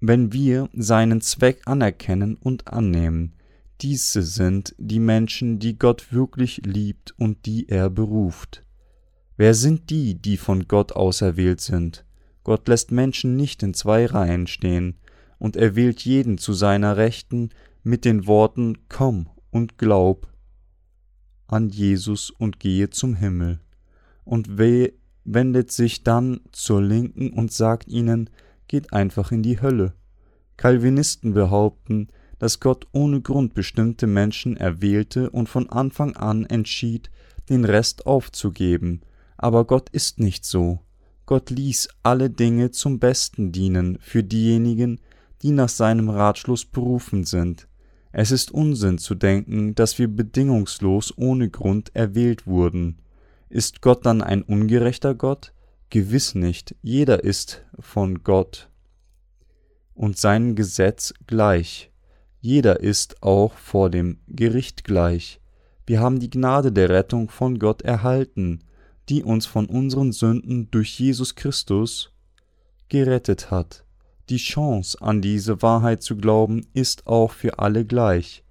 Wenn 0.01 0.33
wir 0.33 0.67
seinen 0.74 1.22
Zweck 1.22 1.62
anerkennen 1.65 2.36
und 2.36 2.67
annehmen, 2.67 3.31
diese 3.79 4.24
sind 4.24 4.75
die 4.77 5.00
Menschen, 5.00 5.57
die 5.57 5.79
Gott 5.79 6.12
wirklich 6.12 6.63
liebt 6.65 7.17
und 7.17 7.45
die 7.45 7.69
er 7.69 7.89
beruft. 7.89 8.62
Wer 9.44 9.56
sind 9.56 9.90
die, 9.90 10.16
die 10.16 10.38
von 10.38 10.70
Gott 10.70 10.94
auserwählt 10.94 11.60
sind? 11.60 12.06
Gott 12.46 12.66
lässt 12.70 12.94
Menschen 12.94 13.36
nicht 13.36 13.62
in 13.62 13.74
zwei 13.74 14.06
Reihen 14.06 14.48
stehen, 14.48 14.96
und 15.38 15.58
er 15.58 15.76
wählt 15.76 16.00
jeden 16.06 16.38
zu 16.38 16.54
seiner 16.54 16.96
Rechten 16.96 17.50
mit 17.84 18.06
den 18.06 18.26
Worten 18.26 18.88
Komm 18.88 19.28
und 19.52 19.78
glaub 19.78 20.32
an 21.48 21.68
Jesus 21.68 22.30
und 22.30 22.62
gehe 22.62 22.90
zum 22.90 23.16
Himmel. 23.16 23.60
Und 24.24 24.58
wendet 24.58 25.74
sich 25.74 26.06
dann 26.06 26.40
zur 26.54 26.82
Linken 26.82 27.34
und 27.34 27.52
sagt 27.52 27.90
ihnen, 27.90 28.30
geht 28.70 28.94
einfach 28.94 29.34
in 29.34 29.44
die 29.44 29.60
Hölle. 29.60 29.94
Calvinisten 30.56 31.34
behaupten, 31.34 32.08
dass 32.40 32.62
Gott 32.62 32.88
ohne 32.94 33.20
Grund 33.20 33.56
bestimmte 33.56 34.08
Menschen 34.08 34.56
erwählte 34.56 35.30
und 35.32 35.50
von 35.50 35.70
Anfang 35.70 36.16
an 36.16 36.46
entschied, 36.46 37.12
den 37.50 37.66
Rest 37.66 38.06
aufzugeben, 38.08 39.02
aber 39.44 39.66
Gott 39.66 39.90
ist 39.90 40.22
nicht 40.22 40.46
so. 40.46 40.80
Gott 41.26 41.50
ließ 41.50 41.90
alle 42.02 42.30
Dinge 42.30 42.72
zum 42.72 43.00
Besten 43.00 43.52
dienen 43.52 43.98
für 44.00 44.24
diejenigen, 44.24 45.02
die 45.42 45.52
nach 45.52 45.68
seinem 45.68 46.10
Ratschluss 46.10 46.64
berufen 46.64 47.26
sind. 47.26 47.68
Es 48.14 48.32
ist 48.32 48.52
Unsinn 48.52 49.00
zu 49.00 49.16
denken, 49.16 49.76
dass 49.76 50.00
wir 50.00 50.08
bedingungslos 50.08 51.18
ohne 51.18 51.50
Grund 51.50 51.94
erwählt 51.94 52.48
wurden. 52.48 53.00
Ist 53.50 53.82
Gott 53.82 54.06
dann 54.06 54.22
ein 54.22 54.44
ungerechter 54.44 55.14
Gott? 55.14 55.52
Gewiss 55.90 56.36
nicht, 56.36 56.76
jeder 56.82 57.26
ist 57.26 57.66
von 57.78 58.24
Gott 58.24 58.70
und 59.94 60.18
seinem 60.18 60.56
Gesetz 60.56 61.14
gleich. 61.28 61.92
Jeder 62.40 62.80
ist 62.80 63.22
auch 63.22 63.56
vor 63.56 63.90
dem 63.90 64.20
Gericht 64.28 64.86
gleich. 64.86 65.42
Wir 65.86 66.00
haben 66.00 66.22
die 66.22 66.30
Gnade 66.30 66.72
der 66.72 66.88
Rettung 66.88 67.30
von 67.30 67.60
Gott 67.60 67.82
erhalten, 67.82 68.62
die 69.10 69.24
uns 69.24 69.45
von 69.45 69.65
unseren 69.65 70.12
Sünden 70.12 70.69
durch 70.72 71.00
Jesus 71.00 71.36
Christus 71.36 72.12
gerettet 72.89 73.51
hat. 73.51 73.83
Die 74.29 74.38
Chance, 74.38 75.01
an 75.01 75.22
diese 75.22 75.62
Wahrheit 75.62 76.01
zu 76.01 76.15
glauben, 76.15 76.65
ist 76.74 77.07
auch 77.07 77.31
für 77.31 77.60
alle 77.60 77.86
gleich. 77.86 78.43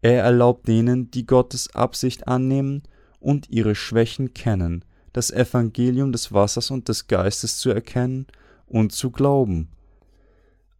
Er 0.00 0.22
erlaubt 0.22 0.66
denen, 0.66 1.10
die 1.10 1.26
Gottes 1.26 1.74
Absicht 1.74 2.26
annehmen 2.26 2.82
und 3.18 3.50
ihre 3.50 3.74
Schwächen 3.74 4.32
kennen, 4.32 4.84
das 5.12 5.30
Evangelium 5.30 6.12
des 6.12 6.32
Wassers 6.32 6.70
und 6.70 6.88
des 6.88 7.06
Geistes 7.06 7.58
zu 7.58 7.70
erkennen 7.70 8.26
und 8.66 8.92
zu 8.92 9.10
glauben. 9.10 9.68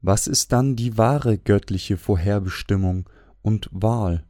Was 0.01 0.27
ist 0.27 0.53
dann 0.53 0.77
die 0.77 0.97
wahre 0.97 1.37
göttliche 1.37 1.99
Vorherbestimmung 1.99 3.09
und 3.43 3.69
Wahl? 3.73 4.25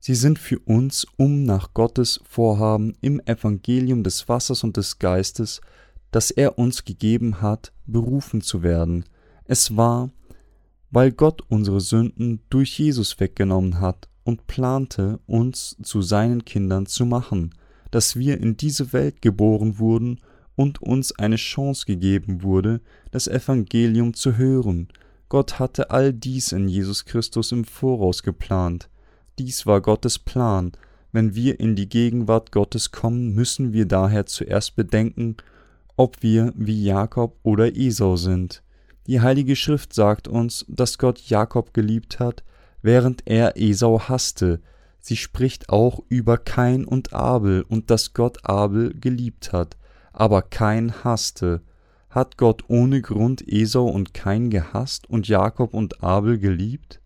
Sie 0.00 0.14
sind 0.14 0.38
für 0.38 0.58
uns, 0.60 1.06
um 1.16 1.44
nach 1.44 1.74
Gottes 1.74 2.20
Vorhaben 2.24 2.94
im 3.00 3.20
Evangelium 3.20 4.04
des 4.04 4.28
Wassers 4.28 4.62
und 4.62 4.76
des 4.76 4.98
Geistes, 4.98 5.60
das 6.10 6.30
er 6.30 6.58
uns 6.58 6.84
gegeben 6.84 7.42
hat, 7.42 7.72
berufen 7.86 8.40
zu 8.40 8.62
werden. 8.62 9.04
Es 9.44 9.76
war, 9.76 10.10
weil 10.90 11.12
Gott 11.12 11.42
unsere 11.48 11.80
Sünden 11.80 12.40
durch 12.48 12.78
Jesus 12.78 13.18
weggenommen 13.20 13.80
hat 13.80 14.08
und 14.24 14.46
plante, 14.46 15.20
uns 15.26 15.76
zu 15.82 16.00
seinen 16.00 16.44
Kindern 16.44 16.86
zu 16.86 17.04
machen, 17.04 17.54
dass 17.90 18.16
wir 18.16 18.38
in 18.38 18.56
diese 18.56 18.92
Welt 18.92 19.20
geboren 19.22 19.78
wurden 19.78 20.20
und 20.54 20.82
uns 20.82 21.12
eine 21.18 21.36
Chance 21.36 21.86
gegeben 21.86 22.42
wurde, 22.42 22.80
das 23.10 23.28
Evangelium 23.28 24.14
zu 24.14 24.36
hören. 24.36 24.88
Gott 25.28 25.58
hatte 25.58 25.90
all 25.90 26.12
dies 26.12 26.52
in 26.52 26.68
Jesus 26.68 27.04
Christus 27.04 27.52
im 27.52 27.64
Voraus 27.64 28.22
geplant. 28.22 28.88
Dies 29.38 29.66
war 29.66 29.80
Gottes 29.80 30.18
Plan. 30.18 30.72
Wenn 31.12 31.36
wir 31.36 31.60
in 31.60 31.76
die 31.76 31.88
Gegenwart 31.88 32.50
Gottes 32.50 32.90
kommen, 32.90 33.34
müssen 33.34 33.72
wir 33.72 33.86
daher 33.86 34.26
zuerst 34.26 34.74
bedenken, 34.74 35.36
ob 35.96 36.22
wir 36.24 36.52
wie 36.56 36.84
Jakob 36.84 37.36
oder 37.44 37.76
Esau 37.76 38.16
sind. 38.16 38.62
Die 39.06 39.20
Heilige 39.20 39.54
Schrift 39.54 39.94
sagt 39.94 40.26
uns, 40.26 40.66
dass 40.68 40.98
Gott 40.98 41.20
Jakob 41.20 41.72
geliebt 41.72 42.18
hat, 42.18 42.42
während 42.82 43.22
er 43.26 43.56
Esau 43.56 44.00
hasste. 44.08 44.60
Sie 44.98 45.16
spricht 45.16 45.68
auch 45.68 46.02
über 46.08 46.36
Kain 46.36 46.84
und 46.84 47.12
Abel 47.12 47.62
und 47.62 47.90
dass 47.90 48.14
Gott 48.14 48.38
Abel 48.44 48.92
geliebt 48.92 49.52
hat, 49.52 49.76
aber 50.12 50.42
Kain 50.42 51.04
hasste. 51.04 51.62
Hat 52.10 52.38
Gott 52.38 52.64
ohne 52.66 53.02
Grund 53.02 53.46
Esau 53.46 53.86
und 53.86 54.14
Kain 54.14 54.50
gehasst 54.50 55.08
und 55.08 55.28
Jakob 55.28 55.74
und 55.74 56.02
Abel 56.02 56.38
geliebt? 56.38 57.00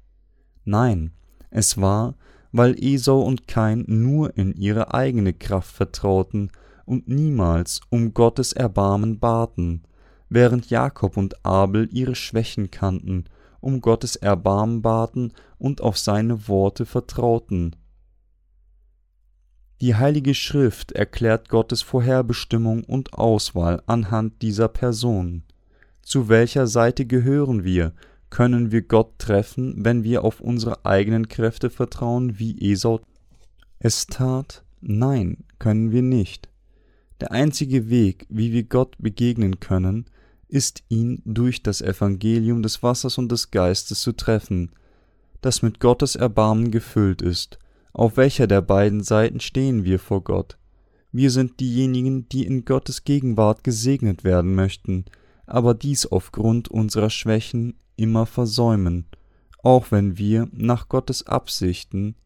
Nein, 0.65 1.13
es 1.53 1.81
war, 1.81 2.15
weil 2.51 2.77
Esau 2.83 3.23
und 3.23 3.49
Kain 3.49 3.85
nur 3.87 4.37
in 4.37 4.55
ihre 4.55 4.93
eigene 4.93 5.33
Kraft 5.33 5.75
vertrauten 5.75 6.51
und 6.85 7.09
niemals 7.09 7.81
um 7.91 8.13
Gottes 8.13 8.53
Erbarmen 8.53 9.19
baten, 9.19 9.83
während 10.29 10.71
Jakob 10.71 11.17
und 11.17 11.45
Abel 11.45 11.89
ihre 11.93 12.15
Schwächen 12.15 12.71
kannten, 12.71 13.25
um 13.61 13.81
Gottes 13.81 14.17
Erbarmen 14.17 14.83
baten 14.83 15.33
und 15.59 15.81
auf 15.81 15.97
seine 15.97 16.49
Worte 16.49 16.85
vertrauten. 16.85 17.77
Die 19.81 19.95
Heilige 19.95 20.35
Schrift 20.35 20.93
erklärt 20.93 21.49
Gottes 21.49 21.83
Vorherbestimmung 21.83 22.85
und 22.85 23.15
Auswahl 23.15 23.83
anhand 23.87 24.41
dieser 24.43 24.69
Personen. 24.69 25.45
Zu 26.03 26.29
welcher 26.29 26.67
Seite 26.67 27.07
gehören 27.07 27.65
wir 27.65 27.93
können 28.33 28.73
wir 28.73 28.81
Gott 28.81 29.19
treffen, 29.19 29.85
wenn 29.85 30.05
wir 30.05 30.25
auf 30.25 30.41
unsere 30.41 30.87
eigenen 30.87 31.29
Kräfte 31.29 31.69
vertrauen, 31.69 32.39
wie 32.39 32.73
Esau 32.73 33.01
es 33.79 34.07
tat? 34.07 34.65
Nein, 34.81 35.45
können 35.59 35.93
wir 35.93 36.01
nicht. 36.01 36.49
Der 37.21 37.31
einzige 37.31 37.91
Weg, 37.91 38.27
wie 38.31 38.51
wir 38.51 38.63
Gott 38.63 38.97
begegnen 38.99 39.61
können, 39.61 40.07
ist 40.49 40.83
ihn 40.89 41.21
durch 41.27 41.63
das 41.63 41.83
Evangelium 41.83 42.63
des 42.63 42.83
Wassers 42.83 43.19
und 43.19 43.31
des 43.31 43.51
Geistes 43.51 44.01
zu 44.01 44.13
treffen, 44.13 44.71
das 45.43 45.61
mit 45.61 45.79
Gottes 45.79 46.17
Erbarmen 46.17 46.71
gefüllt 46.71 47.21
ist. 47.21 47.59
Auf 47.93 48.17
welcher 48.17 48.47
der 48.47 48.63
beiden 48.63 49.03
Seiten 49.03 49.41
stehen 49.41 49.85
wir 49.85 49.99
vor 49.99 50.25
Gott? 50.25 50.57
Wir 51.13 51.31
sind 51.31 51.61
diejenigen, 51.61 52.31
die 52.31 52.47
in 52.47 52.65
Gottes 52.65 53.05
Gegenwart 53.05 53.63
gesegnet 53.63 54.25
werden 54.25 54.55
möchten, 54.55 55.05
aber 55.45 55.75
dies 55.75 56.07
aufgrund 56.07 56.69
unserer 56.69 57.11
Schwächen 57.11 57.75
immer 57.97 58.27
versäumen, 58.27 59.07
auch 59.63 59.91
wenn 59.91 60.19
wir 60.19 60.49
nach 60.53 60.89
Gottes 60.89 61.27
Absichten 61.27 62.17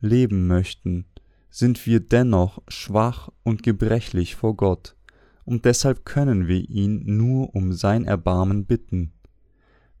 leben 0.00 0.46
möchten, 0.46 1.06
sind 1.50 1.86
wir 1.86 2.00
dennoch 2.00 2.62
schwach 2.68 3.30
und 3.42 3.62
gebrechlich 3.62 4.34
vor 4.34 4.56
Gott, 4.56 4.96
und 5.44 5.64
deshalb 5.64 6.04
können 6.04 6.48
wir 6.48 6.68
ihn 6.68 7.02
nur 7.04 7.54
um 7.54 7.72
sein 7.72 8.04
Erbarmen 8.04 8.64
bitten. 8.64 9.12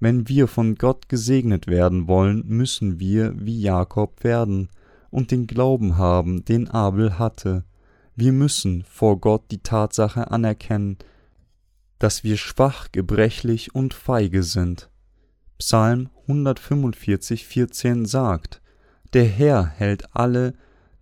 Wenn 0.00 0.28
wir 0.28 0.48
von 0.48 0.74
Gott 0.74 1.08
gesegnet 1.08 1.66
werden 1.66 2.08
wollen, 2.08 2.44
müssen 2.46 2.98
wir 2.98 3.34
wie 3.38 3.60
Jakob 3.60 4.24
werden 4.24 4.68
und 5.10 5.30
den 5.30 5.46
Glauben 5.46 5.96
haben, 5.96 6.44
den 6.44 6.68
Abel 6.68 7.18
hatte. 7.18 7.64
Wir 8.16 8.32
müssen 8.32 8.82
vor 8.82 9.20
Gott 9.20 9.44
die 9.50 9.62
Tatsache 9.62 10.30
anerkennen, 10.30 10.98
dass 12.04 12.22
wir 12.22 12.36
schwach, 12.36 12.88
gebrechlich 12.92 13.74
und 13.74 13.94
feige 13.94 14.42
sind. 14.42 14.90
Psalm 15.56 16.10
145, 16.28 17.46
14 17.46 18.04
sagt, 18.04 18.60
Der 19.14 19.24
Herr 19.24 19.64
hält 19.64 20.14
alle, 20.14 20.52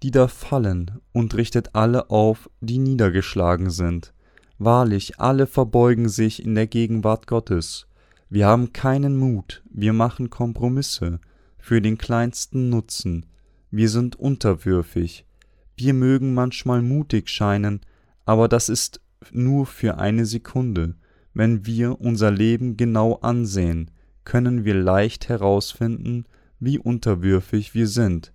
die 0.05 0.13
da 0.13 0.29
fallen, 0.29 1.01
und 1.11 1.35
richtet 1.35 1.75
alle 1.75 2.09
auf, 2.11 2.49
die 2.61 2.79
niedergeschlagen 2.79 3.71
sind. 3.71 4.15
Wahrlich, 4.59 5.19
alle 5.19 5.49
verbeugen 5.49 6.09
sich 6.09 6.41
in 6.45 6.55
der 6.55 6.69
Gegenwart 6.69 7.27
Gottes. 7.27 7.89
Wir 8.31 8.47
haben 8.47 8.73
keinen 8.73 9.17
Mut, 9.17 9.65
wir 9.73 9.93
machen 9.93 10.31
Kompromisse 10.31 11.19
für 11.59 11.83
den 11.83 11.99
kleinsten 11.99 12.69
Nutzen. 12.69 13.27
Wir 13.73 13.89
sind 13.89 14.15
unterwürfig. 14.15 15.27
Wir 15.75 15.95
mögen 15.95 16.33
manchmal 16.33 16.81
mutig 16.81 17.29
scheinen, 17.29 17.81
aber 18.25 18.47
das 18.47 18.69
ist 18.69 19.01
nur 19.33 19.67
für 19.67 19.99
eine 19.99 20.27
Sekunde. 20.27 20.95
Wenn 21.35 21.67
wir 21.67 22.01
unser 22.01 22.31
Leben 22.31 22.77
genau 22.77 23.15
ansehen, 23.17 23.91
können 24.25 24.65
wir 24.65 24.75
leicht 24.75 25.29
herausfinden, 25.29 26.25
wie 26.61 26.79
unterwürfig 26.79 27.75
wir 27.75 27.89
sind. 27.89 28.33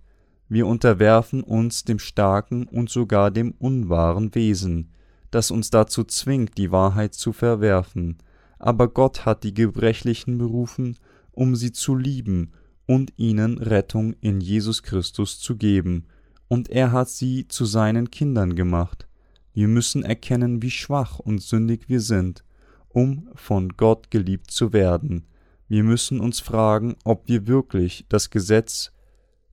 Wir 0.48 0.66
unterwerfen 0.66 1.42
uns 1.42 1.84
dem 1.84 1.98
starken 1.98 2.66
und 2.66 2.90
sogar 2.90 3.30
dem 3.30 3.52
unwahren 3.52 4.34
Wesen, 4.34 4.92
das 5.30 5.50
uns 5.50 5.70
dazu 5.70 6.04
zwingt, 6.04 6.56
die 6.58 6.70
Wahrheit 6.70 7.14
zu 7.14 7.32
verwerfen. 7.32 8.18
Aber 8.58 8.88
Gott 8.88 9.24
hat 9.26 9.44
die 9.44 9.54
Gebrechlichen 9.54 10.38
berufen, 10.38 10.96
um 11.32 11.54
sie 11.54 11.72
zu 11.72 11.94
lieben 11.94 12.52
und 12.86 13.12
ihnen 13.16 13.58
Rettung 13.58 14.14
in 14.20 14.40
Jesus 14.40 14.82
Christus 14.82 15.38
zu 15.38 15.56
geben, 15.56 16.06
und 16.48 16.70
er 16.70 16.92
hat 16.92 17.10
sie 17.10 17.46
zu 17.46 17.66
seinen 17.66 18.10
Kindern 18.10 18.56
gemacht. 18.56 19.07
Wir 19.58 19.66
müssen 19.66 20.04
erkennen, 20.04 20.62
wie 20.62 20.70
schwach 20.70 21.18
und 21.18 21.42
sündig 21.42 21.88
wir 21.88 22.00
sind, 22.00 22.44
um 22.90 23.28
von 23.34 23.70
Gott 23.70 24.08
geliebt 24.08 24.52
zu 24.52 24.72
werden. 24.72 25.26
Wir 25.66 25.82
müssen 25.82 26.20
uns 26.20 26.38
fragen, 26.38 26.94
ob 27.02 27.26
wir 27.26 27.48
wirklich 27.48 28.06
das 28.08 28.30
Gesetz 28.30 28.92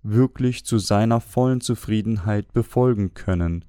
wirklich 0.03 0.63
zu 0.63 0.77
seiner 0.77 1.21
vollen 1.21 1.59
Zufriedenheit 1.59 2.53
befolgen 2.53 3.15
können. 3.15 3.65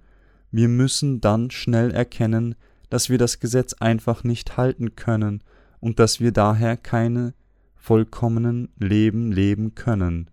Wir 0.50 0.69
müssen 0.69 1.23
dann 1.23 1.50
schnell 1.50 1.90
erkennen, 1.90 2.55
dass 2.90 3.09
wir 3.09 3.16
das 3.16 3.40
Gesetz 3.40 3.73
einfach 3.73 4.23
nicht 4.23 4.59
halten 4.59 4.95
können 4.95 5.43
und 5.81 5.99
dass 5.99 6.21
wir 6.21 6.33
daher 6.33 6.76
keine 6.76 7.33
vollkommenen 7.76 8.69
Leben 8.78 9.33
leben 9.33 9.75
können. 9.75 10.28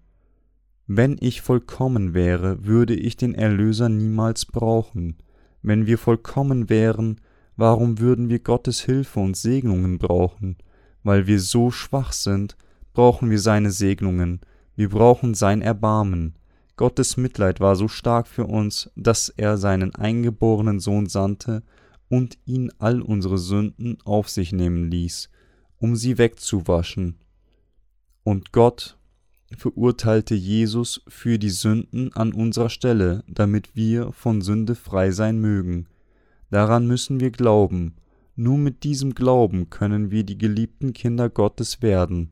Wenn 0.85 1.15
ich 1.21 1.39
vollkommen 1.39 2.13
wäre, 2.13 2.65
würde 2.65 2.93
ich 2.93 3.15
den 3.15 3.33
Erlöser 3.33 3.87
niemals 3.87 4.45
brauchen. 4.45 5.15
Wenn 5.63 5.87
wir 5.87 5.97
vollkommen 5.97 6.69
wären, 6.69 7.21
warum 7.55 7.99
würden 7.99 8.29
wir 8.29 8.39
Gottes 8.39 8.81
Hilfe 8.81 9.21
und 9.21 9.37
Segnungen 9.37 9.97
brauchen? 9.97 10.57
Weil 11.03 11.25
wir 11.25 11.39
so 11.39 11.71
schwach 11.71 12.11
sind, 12.11 12.57
brauchen 12.93 13.29
wir 13.29 13.39
seine 13.39 13.71
Segnungen, 13.71 14.41
wir 14.75 14.89
brauchen 14.89 15.33
sein 15.33 15.61
Erbarmen. 15.61 16.35
Gottes 16.75 17.17
Mitleid 17.17 17.59
war 17.59 17.75
so 17.75 17.87
stark 17.87 18.27
für 18.27 18.45
uns, 18.45 18.91
dass 18.95 19.29
er 19.29 19.57
seinen 19.57 19.95
eingeborenen 19.95 20.79
Sohn 20.79 21.07
sandte 21.07 21.63
und 22.09 22.37
ihn 22.45 22.71
all 22.79 23.01
unsere 23.01 23.37
Sünden 23.37 23.97
auf 24.03 24.29
sich 24.29 24.51
nehmen 24.51 24.91
ließ, 24.91 25.29
um 25.79 25.95
sie 25.95 26.17
wegzuwaschen. 26.17 27.19
Und 28.23 28.51
Gott 28.51 28.97
verurteilte 29.57 30.35
Jesus 30.35 31.01
für 31.07 31.39
die 31.39 31.49
Sünden 31.49 32.13
an 32.13 32.33
unserer 32.33 32.69
Stelle, 32.69 33.23
damit 33.27 33.75
wir 33.75 34.11
von 34.11 34.41
Sünde 34.41 34.75
frei 34.75 35.11
sein 35.11 35.39
mögen. 35.39 35.87
Daran 36.49 36.87
müssen 36.87 37.19
wir 37.19 37.31
glauben. 37.31 37.95
Nur 38.35 38.57
mit 38.57 38.83
diesem 38.83 39.13
Glauben 39.13 39.69
können 39.69 40.11
wir 40.11 40.23
die 40.23 40.37
geliebten 40.37 40.93
Kinder 40.93 41.29
Gottes 41.29 41.81
werden. 41.81 42.31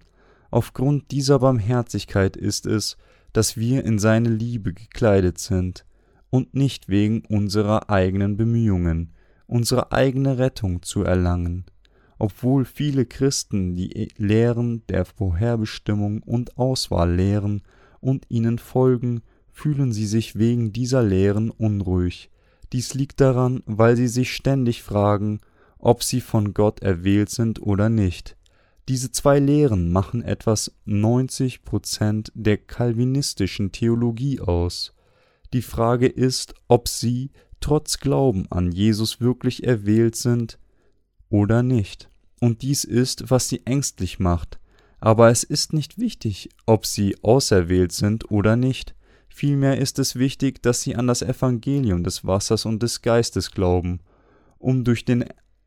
Aufgrund 0.49 1.11
dieser 1.11 1.39
Barmherzigkeit 1.39 2.35
ist 2.35 2.65
es, 2.65 2.97
dass 3.33 3.57
wir 3.57 3.85
in 3.85 3.99
seine 3.99 4.29
Liebe 4.29 4.73
gekleidet 4.73 5.37
sind, 5.37 5.85
und 6.29 6.53
nicht 6.55 6.89
wegen 6.89 7.23
unserer 7.25 7.89
eigenen 7.89 8.37
Bemühungen, 8.37 9.13
unsere 9.47 9.91
eigene 9.91 10.37
Rettung 10.37 10.81
zu 10.81 11.03
erlangen 11.03 11.65
obwohl 12.21 12.65
viele 12.65 13.07
Christen 13.07 13.73
die 13.73 14.09
Lehren 14.15 14.85
der 14.89 15.05
Vorherbestimmung 15.05 16.21
und 16.21 16.55
Auswahl 16.55 17.15
lehren 17.15 17.63
und 17.99 18.29
ihnen 18.29 18.59
folgen, 18.59 19.23
fühlen 19.51 19.91
sie 19.91 20.05
sich 20.05 20.37
wegen 20.37 20.71
dieser 20.71 21.01
Lehren 21.01 21.49
unruhig. 21.49 22.29
Dies 22.73 22.93
liegt 22.93 23.21
daran, 23.21 23.63
weil 23.65 23.95
sie 23.95 24.07
sich 24.07 24.35
ständig 24.35 24.83
fragen, 24.83 25.39
ob 25.79 26.03
sie 26.03 26.21
von 26.21 26.53
Gott 26.53 26.83
erwählt 26.83 27.31
sind 27.31 27.59
oder 27.59 27.89
nicht. 27.89 28.37
Diese 28.87 29.11
zwei 29.11 29.39
Lehren 29.39 29.91
machen 29.91 30.21
etwas 30.21 30.75
90 30.85 31.63
Prozent 31.63 32.31
der 32.35 32.57
kalvinistischen 32.57 33.71
Theologie 33.71 34.39
aus. 34.41 34.93
Die 35.53 35.63
Frage 35.63 36.05
ist, 36.05 36.53
ob 36.67 36.87
sie, 36.87 37.31
trotz 37.61 37.97
Glauben 37.97 38.45
an 38.51 38.71
Jesus, 38.71 39.21
wirklich 39.21 39.63
erwählt 39.63 40.15
sind 40.15 40.59
oder 41.27 41.63
nicht 41.63 42.10
und 42.41 42.63
dies 42.63 42.83
ist, 42.83 43.29
was 43.29 43.47
sie 43.47 43.65
ängstlich 43.65 44.19
macht. 44.19 44.59
Aber 44.99 45.29
es 45.29 45.43
ist 45.43 45.71
nicht 45.73 45.97
wichtig, 45.97 46.49
ob 46.65 46.85
sie 46.85 47.15
auserwählt 47.23 47.91
sind 47.91 48.29
oder 48.29 48.55
nicht. 48.57 48.93
Vielmehr 49.29 49.77
ist 49.77 49.97
es 49.99 50.15
wichtig, 50.15 50.61
dass 50.61 50.81
sie 50.81 50.95
an 50.95 51.07
das 51.07 51.21
Evangelium 51.21 52.03
des 52.03 52.25
Wassers 52.25 52.65
und 52.65 52.83
des 52.83 53.01
Geistes 53.01 53.51
glauben, 53.51 54.01
um 54.59 54.83
durch 54.83 55.05
den 55.05 55.25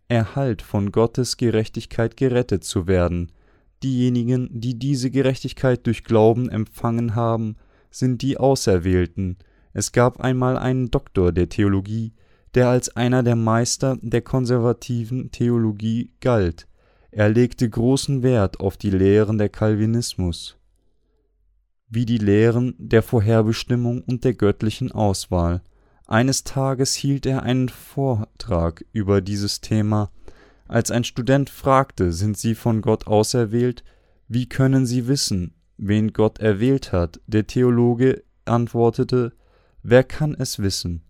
Erhalt 0.09 0.62
von 0.62 0.93
Gottes 0.93 1.37
Gerechtigkeit 1.37 2.16
gerettet 2.16 2.64
zu 2.64 2.87
werden. 2.87 3.33
Diejenigen, 3.83 4.49
die 4.52 4.78
diese 4.78 5.11
Gerechtigkeit 5.11 5.87
durch 5.87 6.04
Glauben 6.04 6.49
empfangen 6.49 7.14
haben, 7.14 7.57
sind 7.90 8.23
die 8.23 8.37
Auserwählten. 8.37 9.37
Es 9.72 9.92
gab 9.92 10.20
einmal 10.20 10.59
einen 10.59 10.90
Doktor 10.90 11.33
der 11.33 11.48
Theologie, 11.48 12.12
der 12.55 12.68
als 12.68 12.94
einer 12.96 13.22
der 13.22 13.37
Meister 13.37 13.98
der 14.01 14.22
konservativen 14.22 15.31
Theologie 15.31 16.12
galt. 16.20 16.66
Er 17.16 17.29
legte 17.29 17.70
großen 17.70 18.24
Wert 18.24 18.59
auf 18.59 18.77
die 18.77 18.90
Lehren 18.90 19.38
der 19.38 19.48
Calvinismus, 19.48 20.57
wie 21.88 22.07
die 22.07 22.18
Lehren 22.18 22.74
der 22.77 23.05
Vorherbestimmung 23.05 24.03
und 24.03 24.24
der 24.24 24.35
göttlichen 24.35 24.90
Auswahl. 24.90 25.62
Eines 26.09 26.42
Tages 26.42 26.94
hielt 26.94 27.24
er 27.24 27.44
einen 27.44 27.68
Vortrag 27.68 28.85
über 28.90 29.20
dieses 29.20 29.61
Thema. 29.61 30.11
Als 30.66 30.90
ein 30.90 31.05
Student 31.05 31.50
fragte, 31.50 32.12
sind 32.12 32.37
Sie 32.37 32.57
von 32.57 32.83
Gott 32.83 33.07
auserwählt? 33.07 33.85
Wie 34.27 34.48
können 34.48 34.85
Sie 34.85 35.07
wissen, 35.07 35.55
wen 35.77 36.12
Gott 36.12 36.40
erwählt 36.40 36.90
hat? 36.90 37.20
Der 37.29 37.46
Theologe 37.46 38.24
antwortete, 38.44 39.35
Wer 39.85 40.03
kann 40.03 40.35
es 40.35 40.59
wissen? 40.59 41.05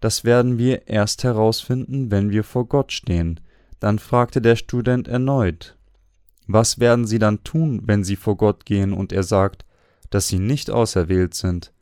Das 0.00 0.24
werden 0.24 0.56
wir 0.56 0.88
erst 0.88 1.24
herausfinden, 1.24 2.10
wenn 2.10 2.30
wir 2.30 2.42
vor 2.42 2.66
Gott 2.66 2.90
stehen. 2.90 3.38
Dann 3.80 3.98
fragte 3.98 4.40
der 4.40 4.56
Student 4.56 5.08
erneut, 5.08 5.76
was 6.46 6.78
werden 6.78 7.06
Sie 7.06 7.18
dann 7.18 7.44
tun, 7.44 7.82
wenn 7.84 8.04
Sie 8.04 8.16
vor 8.16 8.36
Gott 8.36 8.66
gehen 8.66 8.92
und 8.92 9.12
er 9.12 9.22
sagt, 9.22 9.64
dass 10.10 10.28
Sie 10.28 10.38
nicht 10.38 10.70
auserwählt 10.70 11.34
sind? 11.34 11.72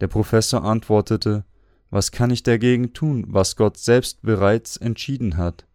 Der 0.00 0.08
Professor 0.08 0.64
antwortete, 0.64 1.44
was 1.90 2.12
kann 2.12 2.30
ich 2.30 2.42
dagegen 2.42 2.92
tun, 2.92 3.24
was 3.28 3.56
Gott 3.56 3.76
selbst 3.76 4.22
bereits 4.22 4.76
entschieden 4.76 5.36
hat? 5.36 5.66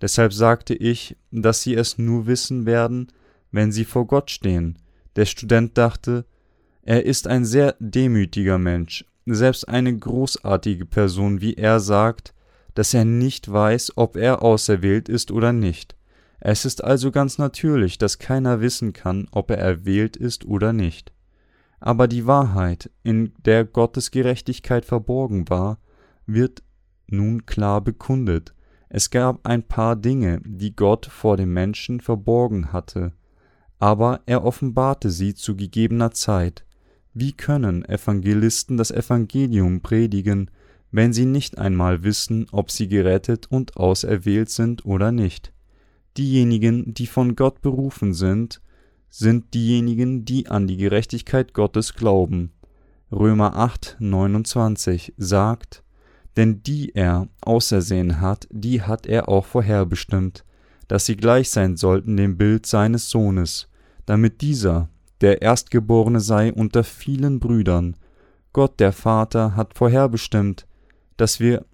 Deshalb 0.00 0.32
sagte 0.32 0.74
ich, 0.74 1.16
dass 1.30 1.62
Sie 1.62 1.74
es 1.74 1.98
nur 1.98 2.26
wissen 2.26 2.64
werden, 2.64 3.08
wenn 3.52 3.72
Sie 3.72 3.84
vor 3.84 4.06
Gott 4.06 4.30
stehen. 4.30 4.78
Der 5.16 5.26
Student 5.26 5.76
dachte, 5.76 6.24
er 6.82 7.04
ist 7.04 7.26
ein 7.26 7.44
sehr 7.44 7.76
demütiger 7.78 8.58
Mensch, 8.58 9.04
selbst 9.26 9.68
eine 9.68 9.94
großartige 9.94 10.86
Person 10.86 11.40
wie 11.40 11.54
er 11.54 11.78
sagt, 11.80 12.32
dass 12.74 12.94
er 12.94 13.04
nicht 13.04 13.50
weiß, 13.50 13.96
ob 13.96 14.16
er 14.16 14.42
auserwählt 14.42 15.08
ist 15.08 15.30
oder 15.30 15.52
nicht. 15.52 15.96
Es 16.40 16.64
ist 16.64 16.82
also 16.82 17.10
ganz 17.10 17.38
natürlich, 17.38 17.98
dass 17.98 18.18
keiner 18.18 18.60
wissen 18.60 18.92
kann, 18.92 19.28
ob 19.30 19.50
er 19.50 19.58
erwählt 19.58 20.16
ist 20.16 20.46
oder 20.46 20.72
nicht. 20.72 21.12
Aber 21.80 22.08
die 22.08 22.26
Wahrheit, 22.26 22.90
in 23.02 23.32
der 23.44 23.64
Gottes 23.64 24.10
Gerechtigkeit 24.10 24.84
verborgen 24.84 25.48
war, 25.48 25.78
wird 26.26 26.62
nun 27.06 27.46
klar 27.46 27.80
bekundet. 27.80 28.54
Es 28.88 29.10
gab 29.10 29.46
ein 29.46 29.62
paar 29.62 29.96
Dinge, 29.96 30.40
die 30.44 30.74
Gott 30.74 31.06
vor 31.06 31.36
dem 31.36 31.52
Menschen 31.52 32.00
verborgen 32.00 32.72
hatte, 32.72 33.12
aber 33.78 34.20
er 34.26 34.44
offenbarte 34.44 35.10
sie 35.10 35.34
zu 35.34 35.56
gegebener 35.56 36.10
Zeit. 36.10 36.64
Wie 37.14 37.32
können 37.32 37.84
Evangelisten 37.84 38.76
das 38.76 38.90
Evangelium 38.90 39.80
predigen, 39.80 40.50
wenn 40.92 41.12
sie 41.12 41.26
nicht 41.26 41.58
einmal 41.58 42.02
wissen, 42.02 42.46
ob 42.52 42.70
sie 42.70 42.88
gerettet 42.88 43.46
und 43.50 43.76
auserwählt 43.76 44.50
sind 44.50 44.84
oder 44.84 45.12
nicht? 45.12 45.52
Diejenigen, 46.16 46.94
die 46.94 47.06
von 47.06 47.36
Gott 47.36 47.62
berufen 47.62 48.12
sind, 48.12 48.60
sind 49.08 49.54
diejenigen, 49.54 50.24
die 50.24 50.48
an 50.48 50.66
die 50.66 50.76
Gerechtigkeit 50.76 51.54
Gottes 51.54 51.94
glauben. 51.94 52.52
Römer 53.12 53.56
8, 53.56 53.96
29 53.98 55.14
sagt, 55.16 55.82
denn 56.36 56.62
die 56.62 56.94
er 56.94 57.28
ausersehen 57.40 58.20
hat, 58.20 58.46
die 58.50 58.82
hat 58.82 59.06
er 59.06 59.28
auch 59.28 59.46
vorherbestimmt, 59.46 60.44
dass 60.86 61.06
sie 61.06 61.16
gleich 61.16 61.50
sein 61.50 61.76
sollten 61.76 62.16
dem 62.16 62.36
Bild 62.36 62.66
seines 62.66 63.10
Sohnes, 63.10 63.68
damit 64.06 64.40
dieser, 64.40 64.88
der 65.20 65.42
Erstgeborene 65.42 66.20
sei 66.20 66.52
unter 66.52 66.84
vielen 66.84 67.40
Brüdern. 67.40 67.96
Gott 68.52 68.80
der 68.80 68.92
Vater 68.92 69.56
hat 69.56 69.76
vorherbestimmt, 69.76 70.66
dass 71.20 71.38
wir 71.38 71.66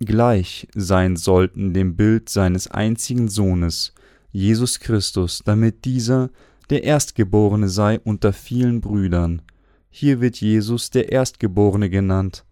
gleich 0.00 0.66
sein 0.74 1.16
sollten 1.16 1.74
dem 1.74 1.96
Bild 1.96 2.28
seines 2.28 2.70
einzigen 2.70 3.28
Sohnes, 3.28 3.92
Jesus 4.30 4.80
Christus, 4.80 5.42
damit 5.44 5.84
dieser 5.84 6.30
der 6.70 6.84
Erstgeborene 6.84 7.68
sei 7.68 8.00
unter 8.00 8.32
vielen 8.32 8.80
Brüdern. 8.80 9.42
Hier 9.90 10.22
wird 10.22 10.40
Jesus 10.40 10.90
der 10.90 11.12
Erstgeborene 11.12 11.90
genannt. 11.90 12.46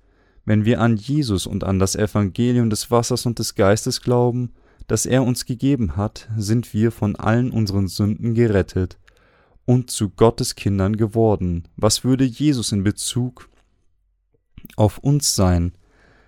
Wenn 0.44 0.66
wir 0.66 0.80
an 0.80 0.96
Jesus 0.96 1.46
und 1.46 1.64
an 1.64 1.78
das 1.78 1.96
Evangelium 1.96 2.68
des 2.68 2.90
Wassers 2.90 3.24
und 3.24 3.38
des 3.38 3.54
Geistes 3.54 4.02
glauben, 4.02 4.52
das 4.86 5.06
er 5.06 5.22
uns 5.22 5.46
gegeben 5.46 5.96
hat, 5.96 6.28
sind 6.36 6.74
wir 6.74 6.92
von 6.92 7.16
allen 7.16 7.50
unseren 7.50 7.88
Sünden 7.88 8.34
gerettet 8.34 8.98
und 9.64 9.90
zu 9.90 10.10
Gottes 10.10 10.56
Kindern 10.56 10.96
geworden. 10.96 11.68
Was 11.76 12.04
würde 12.04 12.24
Jesus 12.24 12.72
in 12.72 12.82
Bezug 12.82 13.49
auf 14.76 14.98
uns 14.98 15.34
sein? 15.34 15.72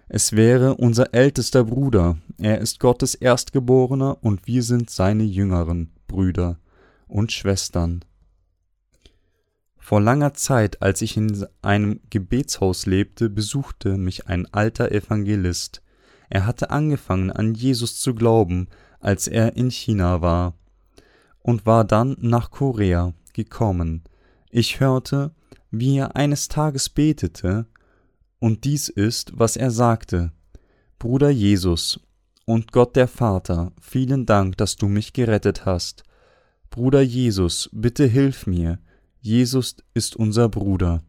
Es 0.08 0.32
wäre 0.32 0.74
unser 0.74 1.14
ältester 1.14 1.64
Bruder, 1.64 2.18
er 2.38 2.58
ist 2.60 2.80
Gottes 2.80 3.14
Erstgeborener 3.14 4.18
und 4.22 4.46
wir 4.46 4.62
sind 4.62 4.90
seine 4.90 5.24
jüngeren 5.24 5.90
Brüder 6.06 6.58
und 7.06 7.32
Schwestern. 7.32 8.04
Vor 9.78 10.00
langer 10.00 10.34
Zeit, 10.34 10.80
als 10.80 11.02
ich 11.02 11.16
in 11.16 11.44
einem 11.60 12.00
Gebetshaus 12.10 12.86
lebte, 12.86 13.28
besuchte 13.28 13.96
mich 13.96 14.28
ein 14.28 14.46
alter 14.52 14.92
Evangelist. 14.92 15.82
Er 16.28 16.46
hatte 16.46 16.70
angefangen 16.70 17.30
an 17.30 17.54
Jesus 17.54 17.98
zu 17.98 18.14
glauben, 18.14 18.68
als 19.00 19.26
er 19.28 19.56
in 19.56 19.70
China 19.70 20.22
war, 20.22 20.54
und 21.40 21.66
war 21.66 21.84
dann 21.84 22.16
nach 22.20 22.50
Korea 22.50 23.12
gekommen. 23.32 24.02
Ich 24.50 24.78
hörte, 24.78 25.32
wie 25.70 25.98
er 25.98 26.16
eines 26.16 26.48
Tages 26.48 26.88
betete, 26.88 27.66
Und 28.42 28.64
dies 28.64 28.88
ist, 28.88 29.38
was 29.38 29.56
er 29.56 29.70
sagte. 29.70 30.32
Bruder 30.98 31.30
Jesus 31.30 32.00
und 32.44 32.72
Gott 32.72 32.96
der 32.96 33.06
Vater, 33.06 33.70
vielen 33.80 34.26
Dank, 34.26 34.56
dass 34.56 34.74
du 34.74 34.88
mich 34.88 35.12
gerettet 35.12 35.64
hast. 35.64 36.02
Bruder 36.68 37.02
Jesus, 37.02 37.70
bitte 37.72 38.04
hilf 38.04 38.48
mir. 38.48 38.80
Jesus 39.20 39.76
ist 39.94 40.16
unser 40.16 40.48
Bruder. 40.48 41.04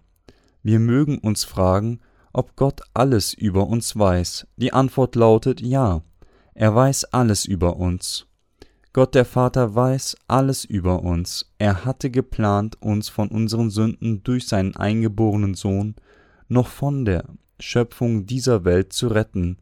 Wir 0.62 0.78
mögen 0.78 1.18
uns 1.18 1.44
fragen, 1.44 2.02
ob 2.34 2.56
Gott 2.56 2.82
alles 2.94 3.34
über 3.34 3.66
uns 3.66 3.98
weiß. 3.98 4.46
Die 4.58 4.72
Antwort 4.72 5.16
lautet 5.16 5.60
ja. 5.60 6.04
Er 6.54 6.76
weiß 6.76 7.06
alles 7.06 7.46
über 7.46 7.78
uns. 7.78 8.28
Gott 8.94 9.16
der 9.16 9.26
Vater 9.26 9.74
weiß 9.74 10.18
alles 10.28 10.66
über 10.66 11.02
uns. 11.02 11.52
Er 11.58 11.84
hatte 11.84 12.12
geplant, 12.12 12.80
uns 12.80 13.10
von 13.10 13.30
unseren 13.30 13.72
Sünden 13.72 14.22
durch 14.22 14.48
seinen 14.48 14.76
eingeborenen 14.76 15.56
Sohn 15.56 15.96
noch 16.48 16.68
von 16.68 17.06
der 17.06 17.26
Schöpfung 17.60 18.26
dieser 18.26 18.66
Welt 18.66 18.94
zu 18.94 19.08
retten. 19.08 19.58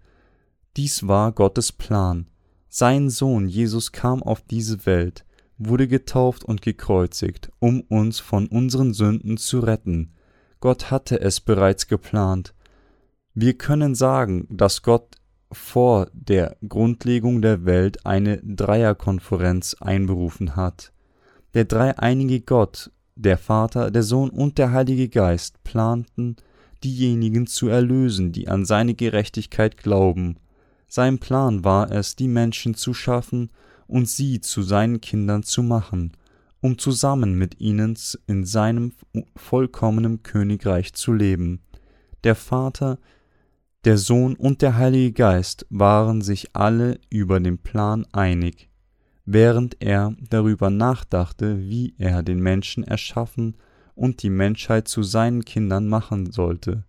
Dies 0.77 1.07
war 1.07 1.31
Gottes 1.31 1.71
Plan. 1.71 2.27
Sein 2.69 3.09
Sohn 3.09 3.47
Jesus 3.47 3.91
kam 3.91 4.23
auf 4.23 4.41
diese 4.41 4.85
Welt, 4.85 5.25
wurde 5.57 5.87
getauft 5.87 6.43
und 6.43 6.61
gekreuzigt, 6.61 7.51
um 7.59 7.81
uns 7.81 8.19
von 8.19 8.47
unseren 8.47 8.93
Sünden 8.93 9.37
zu 9.37 9.59
retten. 9.59 10.13
Gott 10.59 10.89
hatte 10.91 11.19
es 11.19 11.41
bereits 11.41 11.87
geplant. 11.87 12.53
Wir 13.33 13.57
können 13.57 13.95
sagen, 13.95 14.47
dass 14.49 14.81
Gott 14.81 15.17
vor 15.51 16.07
der 16.13 16.55
Grundlegung 16.67 17.41
der 17.41 17.65
Welt 17.65 18.05
eine 18.05 18.37
Dreierkonferenz 18.37 19.75
einberufen 19.79 20.55
hat. 20.55 20.93
Der 21.53 21.65
dreieinige 21.65 22.41
Gott, 22.41 22.91
der 23.15 23.37
Vater, 23.37 23.91
der 23.91 24.03
Sohn 24.03 24.29
und 24.29 24.57
der 24.57 24.71
Heilige 24.71 25.09
Geist 25.09 25.63
planten, 25.63 26.37
diejenigen 26.83 27.47
zu 27.47 27.67
erlösen, 27.67 28.31
die 28.31 28.47
an 28.47 28.65
seine 28.65 28.93
Gerechtigkeit 28.93 29.77
glauben. 29.77 30.37
Sein 30.87 31.19
Plan 31.19 31.63
war 31.63 31.91
es, 31.91 32.15
die 32.15 32.27
Menschen 32.27 32.75
zu 32.75 32.93
schaffen 32.93 33.49
und 33.87 34.07
sie 34.09 34.41
zu 34.41 34.61
seinen 34.61 35.01
Kindern 35.01 35.43
zu 35.43 35.63
machen, 35.63 36.11
um 36.59 36.77
zusammen 36.77 37.37
mit 37.37 37.59
ihnen 37.59 37.97
in 38.27 38.45
seinem 38.45 38.93
vollkommenen 39.35 40.23
Königreich 40.23 40.93
zu 40.93 41.13
leben. 41.13 41.61
Der 42.23 42.35
Vater 42.35 42.99
der 43.83 43.97
Sohn 43.97 44.35
und 44.35 44.61
der 44.61 44.77
Heilige 44.77 45.11
Geist 45.11 45.65
waren 45.71 46.21
sich 46.21 46.55
alle 46.55 46.99
über 47.09 47.39
den 47.39 47.57
Plan 47.57 48.05
einig. 48.11 48.69
Während 49.25 49.81
er 49.81 50.15
darüber 50.29 50.69
nachdachte, 50.69 51.59
wie 51.59 51.95
er 51.97 52.21
den 52.21 52.39
Menschen 52.41 52.83
erschaffen 52.83 53.55
und 54.01 54.23
die 54.23 54.31
Menschheit 54.31 54.87
zu 54.87 55.03
seinen 55.03 55.45
Kindern 55.45 55.87
machen 55.87 56.31
sollte, 56.31 56.85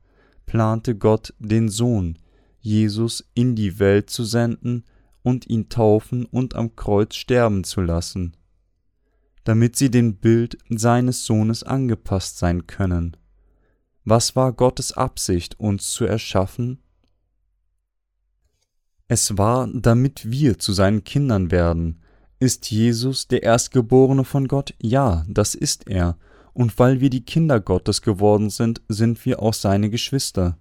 plante 0.47 0.97
Gott 0.97 1.35
den 1.39 1.69
Sohn, 1.69 2.19
Jesus, 2.59 3.29
in 3.35 3.55
die 3.55 3.79
Welt 3.79 4.09
zu 4.09 4.25
senden 4.25 4.85
und 5.23 5.47
ihn 5.47 5.69
taufen 5.69 6.25
und 6.25 6.55
am 6.55 6.75
Kreuz 6.75 7.15
sterben 7.17 7.65
zu 7.65 7.83
lassen, 7.83 8.35
damit 9.45 9.77
sie 9.77 9.91
dem 9.91 10.17
Bild 10.17 10.57
seines 10.71 11.27
Sohnes 11.27 11.63
angepasst 11.63 12.39
sein 12.39 12.67
können. 12.67 13.15
Was 14.07 14.35
war 14.35 14.55
Gottes 14.55 14.93
Absicht, 14.93 15.61
uns 15.61 15.93
zu 15.93 16.07
erschaffen? 16.07 16.79
Es 19.07 19.37
war, 19.37 19.69
damit 19.71 20.31
wir 20.31 20.59
zu 20.59 20.73
seinen 20.73 21.05
Kindern 21.05 21.51
werden. 21.51 22.01
Ist 22.39 22.71
Jesus 22.71 23.29
der 23.29 23.43
Erstgeborene 23.43 24.25
von 24.25 24.49
Gott? 24.49 24.73
Ja, 24.81 25.27
das 25.29 25.55
ist 25.55 25.91
er. 25.91 26.17
Und 26.53 26.79
weil 26.79 27.01
wir 27.01 27.11
die 27.11 27.25
Kinder 27.25 27.61
Gottes 27.61 28.03
geworden 28.03 28.51
sind, 28.51 28.83
sind 28.89 29.25
wir 29.25 29.41
auch 29.41 29.55
seine 29.55 29.91
Geschwister. 29.91 30.59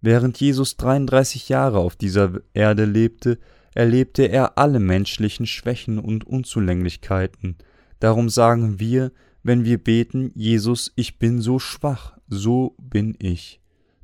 Während 0.00 0.40
Jesus 0.40 0.76
33 0.76 1.48
Jahre 1.48 1.78
auf 1.78 1.96
dieser 1.96 2.40
Erde 2.54 2.84
lebte, 2.84 3.38
erlebte 3.74 4.24
er 4.24 4.58
alle 4.58 4.80
menschlichen 4.80 5.46
Schwächen 5.46 5.98
und 5.98 6.26
Unzulänglichkeiten. 6.26 7.56
Darum 7.98 8.28
sagen 8.28 8.80
wir, 8.80 9.12
wenn 9.42 9.64
wir 9.64 9.82
beten, 9.82 10.30
Jesus, 10.34 10.92
ich 10.96 11.18
bin 11.18 11.40
so 11.40 11.58
schwach, 11.58 12.18
so 12.28 12.74
bin 12.78 13.14
ich. 13.18 13.60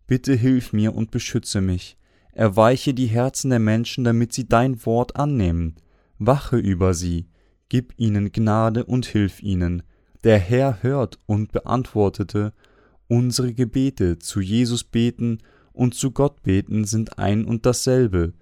Bitte 0.06 0.34
hilf 0.34 0.72
mir 0.72 0.94
und 0.94 1.10
beschütze 1.10 1.60
mich. 1.60 1.96
Erweiche 2.32 2.94
die 2.94 3.06
Herzen 3.06 3.50
der 3.50 3.58
Menschen, 3.58 4.04
damit 4.04 4.32
sie 4.32 4.48
dein 4.48 4.84
Wort 4.84 5.16
annehmen. 5.16 5.76
Wache 6.18 6.58
über 6.58 6.94
sie, 6.94 7.28
gib 7.68 7.94
ihnen 7.96 8.32
Gnade 8.32 8.84
und 8.84 9.06
hilf 9.06 9.42
ihnen. 9.42 9.82
Der 10.24 10.38
Herr 10.38 10.82
hört 10.82 11.18
und 11.26 11.52
beantwortete 11.52 12.52
unsere 13.08 13.52
Gebete. 13.52 14.18
Zu 14.18 14.40
Jesus 14.40 14.84
beten 14.84 15.38
und 15.72 15.94
zu 15.94 16.10
Gott 16.10 16.42
beten 16.42 16.84
sind 16.84 17.18
ein 17.18 17.44
und 17.44 17.66
dasselbe. 17.66 18.32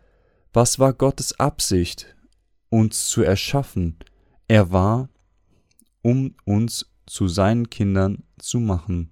Was 0.53 0.79
war 0.79 0.93
Gottes 0.93 1.39
Absicht, 1.41 2.15
uns 2.71 3.09
zu 3.09 3.23
erschaffen? 3.23 3.99
Er 4.47 4.71
war, 4.71 5.09
um 6.03 6.35
uns 6.45 6.91
zu 7.07 7.29
seinen 7.29 7.71
Kindern 7.71 8.23
zu 8.39 8.61
machen. 8.61 9.11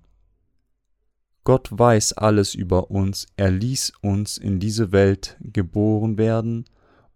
Gott 1.44 1.68
weiß 1.72 2.12
alles 2.12 2.54
über 2.54 2.90
uns, 2.90 3.26
er 3.36 3.50
ließ 3.50 3.94
uns 4.00 4.38
in 4.38 4.60
diese 4.60 4.92
Welt 4.92 5.36
geboren 5.40 6.16
werden 6.16 6.64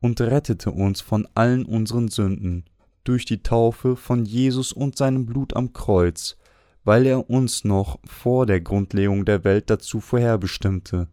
und 0.01 0.21
rettete 0.21 0.73
uns 0.73 1.01
von 1.01 1.29
allen 1.35 1.65
unseren 1.65 2.09
Sünden 2.09 2.65
durch 3.09 3.25
die 3.25 3.42
Taufe 3.42 3.97
von 3.97 4.25
Jesus 4.25 4.73
und 4.73 4.97
seinem 4.97 5.27
Blut 5.27 5.55
am 5.55 5.73
Kreuz, 5.73 6.37
weil 6.85 7.07
er 7.07 7.31
uns 7.31 7.64
noch 7.64 7.99
vor 8.05 8.47
der 8.47 8.61
Grundlegung 8.61 9.25
der 9.25 9.45
Welt 9.45 9.71
dazu 9.71 10.01
vorherbestimmte, 10.01 11.09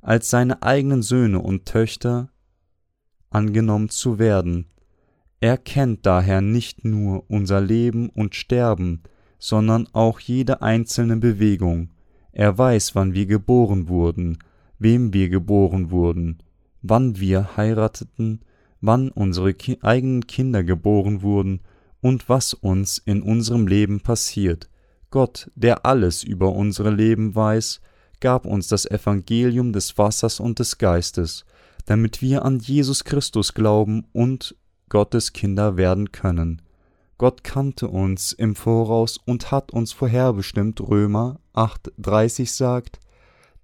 als 0.00 0.30
seine 0.30 0.62
eigenen 0.62 1.02
Söhne 1.02 1.40
und 1.40 1.66
Töchter 1.66 2.30
angenommen 3.30 3.88
zu 3.88 4.18
werden. 4.18 4.66
Er 5.40 5.58
kennt 5.58 6.06
daher 6.06 6.40
nicht 6.40 6.84
nur 6.84 7.24
unser 7.28 7.60
Leben 7.60 8.08
und 8.10 8.34
Sterben, 8.34 9.02
sondern 9.38 9.88
auch 9.92 10.20
jede 10.20 10.62
einzelne 10.62 11.16
Bewegung, 11.16 11.90
er 12.32 12.56
weiß, 12.56 12.94
wann 12.94 13.12
wir 13.12 13.26
geboren 13.26 13.88
wurden, 13.88 14.38
wem 14.78 15.12
wir 15.12 15.28
geboren 15.28 15.90
wurden, 15.90 16.38
wann 16.80 17.20
wir 17.20 17.56
heirateten, 17.56 18.40
wann 18.82 19.08
unsere 19.10 19.54
ki 19.54 19.78
eigenen 19.80 20.26
Kinder 20.26 20.62
geboren 20.62 21.22
wurden 21.22 21.60
und 22.02 22.28
was 22.28 22.52
uns 22.52 22.98
in 22.98 23.22
unserem 23.22 23.66
Leben 23.66 24.00
passiert. 24.00 24.68
Gott, 25.10 25.50
der 25.54 25.86
alles 25.86 26.24
über 26.24 26.52
unsere 26.52 26.90
Leben 26.90 27.34
weiß, 27.34 27.80
gab 28.20 28.44
uns 28.44 28.68
das 28.68 28.84
Evangelium 28.84 29.72
des 29.72 29.96
Wassers 29.98 30.40
und 30.40 30.58
des 30.58 30.78
Geistes, 30.78 31.44
damit 31.86 32.20
wir 32.20 32.44
an 32.44 32.58
Jesus 32.58 33.04
Christus 33.04 33.54
glauben 33.54 34.04
und 34.12 34.56
Gottes 34.88 35.32
Kinder 35.32 35.76
werden 35.76 36.12
können. 36.12 36.62
Gott 37.18 37.44
kannte 37.44 37.88
uns 37.88 38.32
im 38.32 38.56
Voraus 38.56 39.18
und 39.24 39.50
hat 39.52 39.72
uns 39.72 39.92
vorherbestimmt, 39.92 40.80
Römer 40.80 41.40
8,30 41.54 42.52
sagt, 42.52 42.98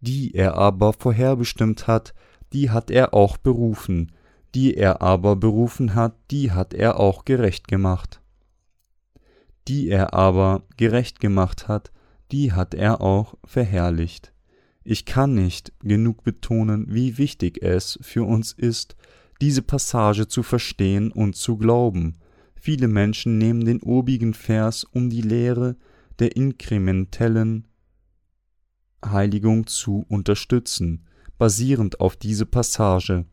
die 0.00 0.34
er 0.34 0.54
aber 0.54 0.92
vorherbestimmt 0.92 1.86
hat, 1.86 2.14
die 2.52 2.70
hat 2.70 2.90
er 2.90 3.14
auch 3.14 3.36
berufen, 3.36 4.12
die 4.58 4.74
er 4.74 5.02
aber 5.02 5.36
berufen 5.36 5.94
hat, 5.94 6.16
die 6.32 6.50
hat 6.50 6.74
er 6.74 6.98
auch 6.98 7.24
gerecht 7.24 7.68
gemacht. 7.68 8.20
Die 9.68 9.88
er 9.88 10.14
aber 10.14 10.64
gerecht 10.76 11.20
gemacht 11.20 11.68
hat, 11.68 11.92
die 12.32 12.52
hat 12.52 12.74
er 12.74 13.00
auch 13.00 13.36
verherrlicht. 13.44 14.32
Ich 14.82 15.04
kann 15.04 15.34
nicht 15.34 15.72
genug 15.78 16.24
betonen, 16.24 16.86
wie 16.88 17.18
wichtig 17.18 17.62
es 17.62 18.00
für 18.02 18.24
uns 18.24 18.50
ist, 18.50 18.96
diese 19.40 19.62
Passage 19.62 20.26
zu 20.26 20.42
verstehen 20.42 21.12
und 21.12 21.36
zu 21.36 21.56
glauben, 21.56 22.18
Viele 22.60 22.88
Menschen 22.88 23.38
nehmen 23.38 23.64
den 23.64 23.80
obigen 23.80 24.34
Vers, 24.34 24.82
um 24.82 25.10
die 25.10 25.22
Lehre 25.22 25.76
der 26.18 26.34
inkrementellen 26.34 27.68
Heiligung 29.06 29.68
zu 29.68 30.04
unterstützen, 30.08 31.06
basierend 31.38 32.00
auf 32.00 32.16
diese 32.16 32.46
Passage, 32.46 33.26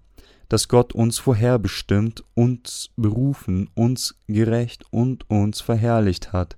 dass 0.50 0.68
Gott 0.68 0.94
uns 0.94 1.18
vorherbestimmt, 1.18 2.24
uns 2.34 2.92
berufen, 2.96 3.70
uns 3.74 4.16
gerecht 4.28 4.84
und 4.92 5.30
uns 5.30 5.62
verherrlicht 5.62 6.34
hat. 6.34 6.58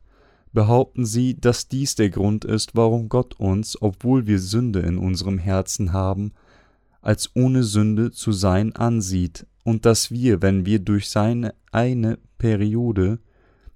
Behaupten 0.53 1.05
sie, 1.05 1.39
dass 1.39 1.67
dies 1.67 1.95
der 1.95 2.09
Grund 2.09 2.45
ist, 2.45 2.75
warum 2.75 3.09
Gott 3.09 3.35
uns, 3.39 3.81
obwohl 3.81 4.27
wir 4.27 4.39
Sünde 4.39 4.79
in 4.79 4.97
unserem 4.97 5.37
Herzen 5.37 5.93
haben, 5.93 6.33
als 7.01 7.31
ohne 7.35 7.63
Sünde 7.63 8.11
zu 8.11 8.31
sein 8.31 8.75
ansieht, 8.75 9.45
und 9.63 9.85
dass 9.85 10.11
wir, 10.11 10.41
wenn 10.41 10.65
wir 10.65 10.79
durch 10.79 11.09
seine 11.09 11.53
eine 11.71 12.17
Periode 12.37 13.19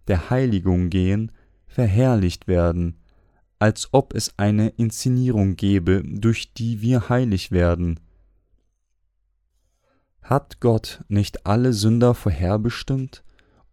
der 0.07 0.29
Heiligung 0.29 0.89
gehen, 0.89 1.31
verherrlicht 1.67 2.47
werden, 2.47 2.95
als 3.59 3.89
ob 3.91 4.15
es 4.15 4.33
eine 4.37 4.69
Inszenierung 4.69 5.55
gäbe, 5.55 6.01
durch 6.05 6.53
die 6.53 6.81
wir 6.81 7.09
heilig 7.09 7.51
werden. 7.51 7.99
Hat 10.21 10.59
Gott 10.59 11.03
nicht 11.07 11.45
alle 11.45 11.73
Sünder 11.73 12.13
vorherbestimmt, 12.13 13.23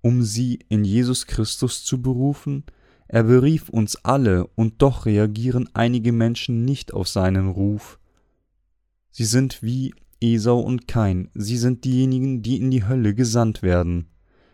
um 0.01 0.23
sie 0.23 0.59
in 0.69 0.85
Jesus 0.85 1.27
Christus 1.27 1.85
zu 1.85 2.01
berufen? 2.01 2.65
Er 3.07 3.23
berief 3.23 3.69
uns 3.69 3.97
alle, 4.05 4.47
und 4.49 4.83
doch 4.83 5.07
reagieren 5.07 5.69
einige 5.73 6.13
Menschen 6.13 6.65
nicht 6.65 6.93
auf 6.93 7.09
seinen 7.09 7.49
Ruf. 7.49 7.99
Sie 9.11 9.25
sind 9.25 9.63
wie 9.63 9.95
Esau 10.21 10.61
und 10.61 10.89
Kain, 10.89 11.31
sie 11.35 11.57
sind 11.57 11.85
diejenigen, 11.85 12.43
die 12.43 12.61
in 12.61 12.71
die 12.71 12.87
Hölle 12.87 13.15
gesandt 13.15 13.63
werden. 13.63 14.09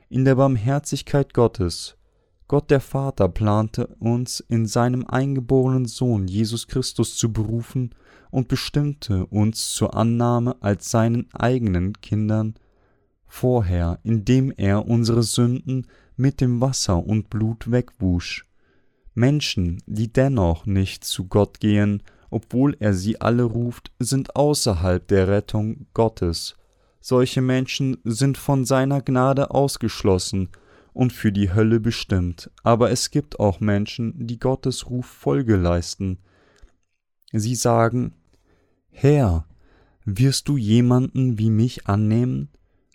In 0.08 0.24
der 0.24 0.34
Barmherzigkeit 0.34 1.34
Gottes, 1.34 1.96
Gott 2.46 2.70
der 2.70 2.80
Vater 2.80 3.28
plante 3.28 3.86
uns 3.98 4.40
in 4.40 4.66
seinem 4.66 5.06
eingeborenen 5.06 5.86
Sohn 5.86 6.28
Jesus 6.28 6.68
Christus 6.68 7.16
zu 7.16 7.32
berufen 7.32 7.94
und 8.30 8.48
bestimmte 8.48 9.26
uns 9.26 9.72
zur 9.72 9.94
Annahme 9.94 10.56
als 10.60 10.90
seinen 10.90 11.32
eigenen 11.32 11.94
Kindern 12.00 12.54
vorher, 13.26 13.98
indem 14.02 14.52
er 14.56 14.86
unsere 14.86 15.22
Sünden 15.22 15.86
mit 16.16 16.40
dem 16.40 16.60
Wasser 16.60 17.04
und 17.04 17.30
Blut 17.30 17.70
wegwusch. 17.70 18.44
Menschen, 19.14 19.82
die 19.86 20.12
dennoch 20.12 20.66
nicht 20.66 21.04
zu 21.04 21.26
Gott 21.26 21.60
gehen, 21.60 22.02
obwohl 22.30 22.76
er 22.78 22.94
sie 22.94 23.20
alle 23.20 23.44
ruft, 23.44 23.92
sind 23.98 24.36
außerhalb 24.36 25.06
der 25.06 25.28
Rettung 25.28 25.86
Gottes. 25.94 26.56
Solche 27.00 27.40
Menschen 27.40 27.98
sind 28.04 28.36
von 28.36 28.64
seiner 28.64 29.00
Gnade 29.00 29.50
ausgeschlossen 29.50 30.50
und 30.94 31.12
für 31.12 31.32
die 31.32 31.52
Hölle 31.52 31.80
bestimmt. 31.80 32.50
Aber 32.62 32.90
es 32.90 33.10
gibt 33.10 33.38
auch 33.38 33.60
Menschen, 33.60 34.26
die 34.26 34.38
Gottes 34.38 34.88
Ruf 34.88 35.06
Folge 35.06 35.56
leisten. 35.56 36.18
Sie 37.32 37.56
sagen, 37.56 38.14
Herr, 38.90 39.46
wirst 40.04 40.48
du 40.48 40.56
jemanden 40.56 41.38
wie 41.38 41.50
mich 41.50 41.86
annehmen? 41.86 42.48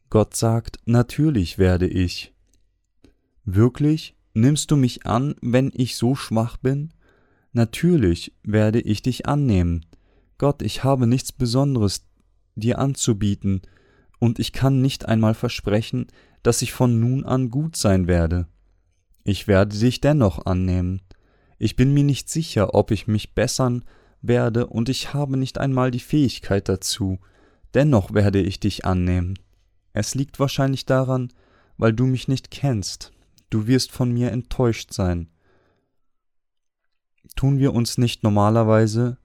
Gott 0.09 0.35
sagt, 0.35 0.79
natürlich 0.85 1.59
werde 1.59 1.87
ich. 1.87 2.33
Wirklich? 3.45 4.15
Nimmst 4.33 4.71
du 4.71 4.77
mich 4.77 5.05
an, 5.05 5.35
wenn 5.41 5.71
ich 5.75 5.95
so 5.95 6.15
schwach 6.15 6.57
bin? 6.57 6.93
Natürlich 7.51 8.33
werde 8.43 8.79
ich 8.79 9.01
dich 9.01 9.27
annehmen. 9.27 9.85
Gott, 10.37 10.61
ich 10.61 10.83
habe 10.83 11.05
nichts 11.05 11.33
Besonderes 11.33 12.05
dir 12.55 12.79
anzubieten, 12.79 13.61
und 14.19 14.39
ich 14.39 14.53
kann 14.53 14.81
nicht 14.81 15.07
einmal 15.07 15.33
versprechen, 15.33 16.07
dass 16.43 16.61
ich 16.61 16.73
von 16.73 16.99
nun 16.99 17.25
an 17.25 17.49
gut 17.49 17.75
sein 17.75 18.07
werde. 18.07 18.47
Ich 19.23 19.47
werde 19.47 19.77
dich 19.77 20.01
dennoch 20.01 20.45
annehmen. 20.45 21.01
Ich 21.57 21.75
bin 21.75 21.93
mir 21.93 22.03
nicht 22.03 22.29
sicher, 22.29 22.73
ob 22.73 22.91
ich 22.91 23.07
mich 23.07 23.33
bessern 23.33 23.83
werde, 24.21 24.67
und 24.67 24.89
ich 24.89 25.13
habe 25.13 25.37
nicht 25.37 25.57
einmal 25.57 25.91
die 25.91 25.99
Fähigkeit 25.99 26.69
dazu. 26.69 27.19
Dennoch 27.73 28.13
werde 28.13 28.41
ich 28.41 28.59
dich 28.59 28.85
annehmen. 28.85 29.37
Es 29.93 30.15
liegt 30.15 30.39
wahrscheinlich 30.39 30.85
daran, 30.85 31.31
weil 31.77 31.93
du 31.93 32.05
mich 32.05 32.27
nicht 32.27 32.51
kennst. 32.51 33.11
Du 33.49 33.67
wirst 33.67 33.91
von 33.91 34.11
mir 34.11 34.31
enttäuscht 34.31 34.93
sein. 34.93 35.29
Tun 37.35 37.59
wir 37.59 37.73
uns 37.73 37.97
nicht 37.97 38.23
normalerweise 38.23 39.17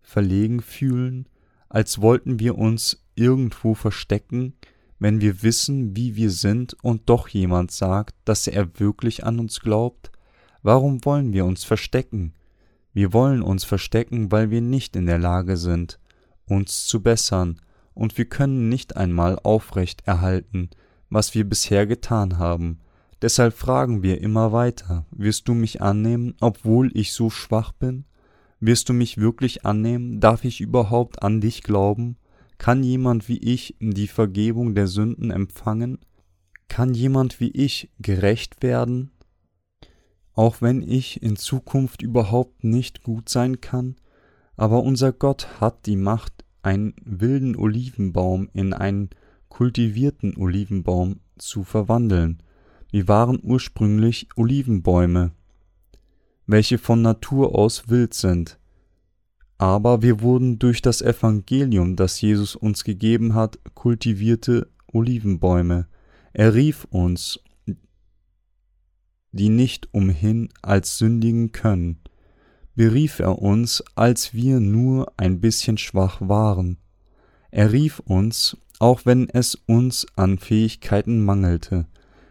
verlegen 0.00 0.60
fühlen, 0.60 1.28
als 1.68 2.00
wollten 2.00 2.40
wir 2.40 2.56
uns 2.56 3.04
irgendwo 3.18 3.74
verstecken, 3.74 4.54
wenn 4.98 5.20
wir 5.20 5.42
wissen, 5.42 5.96
wie 5.96 6.16
wir 6.16 6.30
sind 6.30 6.76
und 6.82 7.08
doch 7.08 7.28
jemand 7.28 7.70
sagt, 7.70 8.14
dass 8.24 8.46
er 8.46 8.80
wirklich 8.80 9.24
an 9.24 9.38
uns 9.38 9.60
glaubt? 9.60 10.10
Warum 10.62 11.04
wollen 11.04 11.32
wir 11.32 11.44
uns 11.44 11.64
verstecken? 11.64 12.34
Wir 12.92 13.12
wollen 13.12 13.42
uns 13.42 13.64
verstecken, 13.64 14.32
weil 14.32 14.50
wir 14.50 14.60
nicht 14.60 14.96
in 14.96 15.06
der 15.06 15.18
Lage 15.18 15.56
sind, 15.56 16.00
uns 16.46 16.86
zu 16.86 17.02
bessern, 17.02 17.60
und 17.94 18.16
wir 18.16 18.26
können 18.26 18.68
nicht 18.68 18.96
einmal 18.96 19.40
aufrecht 19.42 20.06
erhalten, 20.06 20.70
was 21.10 21.34
wir 21.34 21.48
bisher 21.48 21.86
getan 21.86 22.38
haben. 22.38 22.78
Deshalb 23.20 23.54
fragen 23.54 24.04
wir 24.04 24.20
immer 24.20 24.52
weiter, 24.52 25.04
wirst 25.10 25.48
du 25.48 25.54
mich 25.54 25.82
annehmen, 25.82 26.36
obwohl 26.40 26.96
ich 26.96 27.12
so 27.12 27.28
schwach 27.28 27.72
bin? 27.72 28.04
Wirst 28.60 28.88
du 28.88 28.92
mich 28.92 29.18
wirklich 29.18 29.66
annehmen? 29.66 30.20
Darf 30.20 30.44
ich 30.44 30.60
überhaupt 30.60 31.22
an 31.22 31.40
dich 31.40 31.64
glauben? 31.64 32.16
Kann 32.58 32.82
jemand 32.82 33.28
wie 33.28 33.38
ich 33.38 33.76
die 33.80 34.08
Vergebung 34.08 34.74
der 34.74 34.88
Sünden 34.88 35.30
empfangen? 35.30 35.98
Kann 36.68 36.92
jemand 36.92 37.40
wie 37.40 37.50
ich 37.50 37.90
gerecht 38.00 38.62
werden? 38.62 39.12
Auch 40.34 40.60
wenn 40.60 40.82
ich 40.82 41.22
in 41.22 41.36
Zukunft 41.36 42.02
überhaupt 42.02 42.62
nicht 42.64 43.02
gut 43.02 43.28
sein 43.28 43.60
kann, 43.60 43.96
aber 44.56 44.82
unser 44.82 45.12
Gott 45.12 45.60
hat 45.60 45.86
die 45.86 45.96
Macht, 45.96 46.44
einen 46.62 46.94
wilden 47.04 47.56
Olivenbaum 47.56 48.50
in 48.52 48.72
einen 48.72 49.10
kultivierten 49.48 50.36
Olivenbaum 50.36 51.20
zu 51.38 51.62
verwandeln. 51.64 52.42
Wir 52.90 53.06
waren 53.08 53.38
ursprünglich 53.42 54.28
Olivenbäume, 54.36 55.30
welche 56.46 56.78
von 56.78 57.02
Natur 57.02 57.54
aus 57.54 57.88
wild 57.88 58.14
sind. 58.14 58.58
Aber 59.58 60.02
wir 60.02 60.20
wurden 60.20 60.58
durch 60.58 60.82
das 60.82 61.02
Evangelium, 61.02 61.96
das 61.96 62.20
Jesus 62.20 62.54
uns 62.56 62.84
gegeben 62.84 63.34
hat, 63.34 63.58
kultivierte 63.74 64.68
Olivenbäume. 64.92 65.88
Er 66.32 66.54
rief 66.54 66.86
uns, 66.90 67.40
die 69.32 69.48
nicht 69.48 69.88
umhin 69.92 70.48
als 70.62 70.96
sündigen 70.96 71.52
können 71.52 72.00
berief 72.78 73.18
er 73.18 73.42
uns, 73.42 73.82
als 73.96 74.34
wir 74.34 74.60
nur 74.60 75.12
ein 75.16 75.40
bisschen 75.40 75.78
schwach 75.78 76.20
waren. 76.20 76.78
Er 77.50 77.72
rief 77.72 77.98
uns, 77.98 78.56
auch 78.78 79.00
wenn 79.04 79.28
es 79.28 79.56
uns 79.66 80.06
an 80.14 80.38
Fähigkeiten 80.38 81.24
mangelte. 81.24 81.88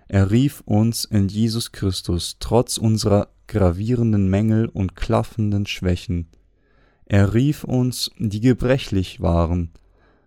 Er 0.07 0.31
rief 0.31 0.61
uns 0.61 1.03
in 1.03 1.27
Jesus 1.27 1.73
Christus 1.73 2.37
trotz 2.39 2.77
unserer 2.77 3.27
gravierenden 3.47 4.29
Mängel 4.29 4.67
und 4.67 4.95
klaffenden 4.95 5.65
Schwächen. 5.65 6.29
Er 7.09 7.33
rief 7.33 7.63
uns, 7.63 8.11
die 8.17 8.41
gebrechlich 8.41 9.21
waren. 9.21 9.71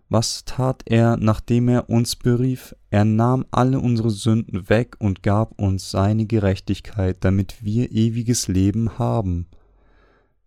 Was 0.09 0.43
tat 0.45 0.81
er, 0.85 1.15
nachdem 1.15 1.69
er 1.69 1.89
uns 1.89 2.15
berief? 2.15 2.75
Er 2.89 3.05
nahm 3.05 3.45
alle 3.51 3.79
unsere 3.79 4.09
Sünden 4.09 4.67
weg 4.67 4.95
und 4.99 5.21
gab 5.21 5.59
uns 5.59 5.91
seine 5.91 6.25
Gerechtigkeit, 6.25 7.17
damit 7.21 7.63
wir 7.63 7.91
ewiges 7.91 8.47
Leben 8.47 8.97
haben. 8.97 9.45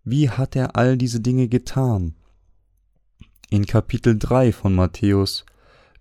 Wie 0.03 0.29
hat 0.29 0.55
er 0.55 0.75
all 0.75 0.97
diese 0.97 1.21
Dinge 1.21 1.47
getan? 1.47 2.15
In 3.49 3.65
Kapitel 3.65 4.19
3 4.19 4.51
von 4.51 4.75
Matthäus 4.75 5.45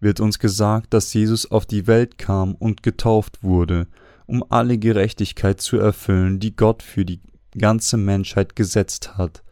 wird 0.00 0.18
uns 0.18 0.40
gesagt, 0.40 0.92
dass 0.92 1.14
Jesus 1.14 1.50
auf 1.50 1.64
die 1.64 1.86
Welt 1.86 2.18
kam 2.18 2.56
und 2.56 2.82
getauft 2.82 3.42
wurde, 3.44 3.86
um 4.26 4.44
alle 4.50 4.78
Gerechtigkeit 4.78 5.60
zu 5.60 5.78
erfüllen, 5.78 6.40
die 6.40 6.56
Gott 6.56 6.82
für 6.82 7.04
die 7.04 7.20
ganze 7.56 7.96
Menschheit 7.96 8.56
gesetzt 8.56 9.16
hat. 9.16 9.44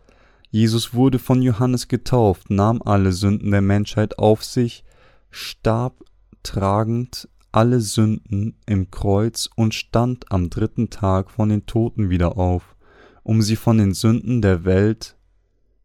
Jesus 0.52 0.94
wurde 0.94 1.18
von 1.18 1.42
Johannes 1.42 1.88
getauft, 1.88 2.50
nahm 2.50 2.80
alle 2.82 3.12
Sünden 3.12 3.50
der 3.50 3.62
Menschheit 3.62 4.18
auf 4.20 4.44
sich, 4.44 4.84
starb 5.30 6.04
tragend 6.44 7.28
alle 7.50 7.80
Sünden 7.80 8.56
im 8.66 8.92
Kreuz 8.92 9.50
und 9.56 9.74
stand 9.74 10.30
am 10.30 10.50
dritten 10.50 10.88
Tag 10.90 11.32
von 11.32 11.48
den 11.48 11.66
Toten 11.66 12.08
wieder 12.08 12.38
auf 12.38 12.76
um 13.22 13.42
sie 13.42 13.56
von 13.56 13.78
den 13.78 13.94
Sünden 13.94 14.42
der 14.42 14.64
Welt 14.64 15.16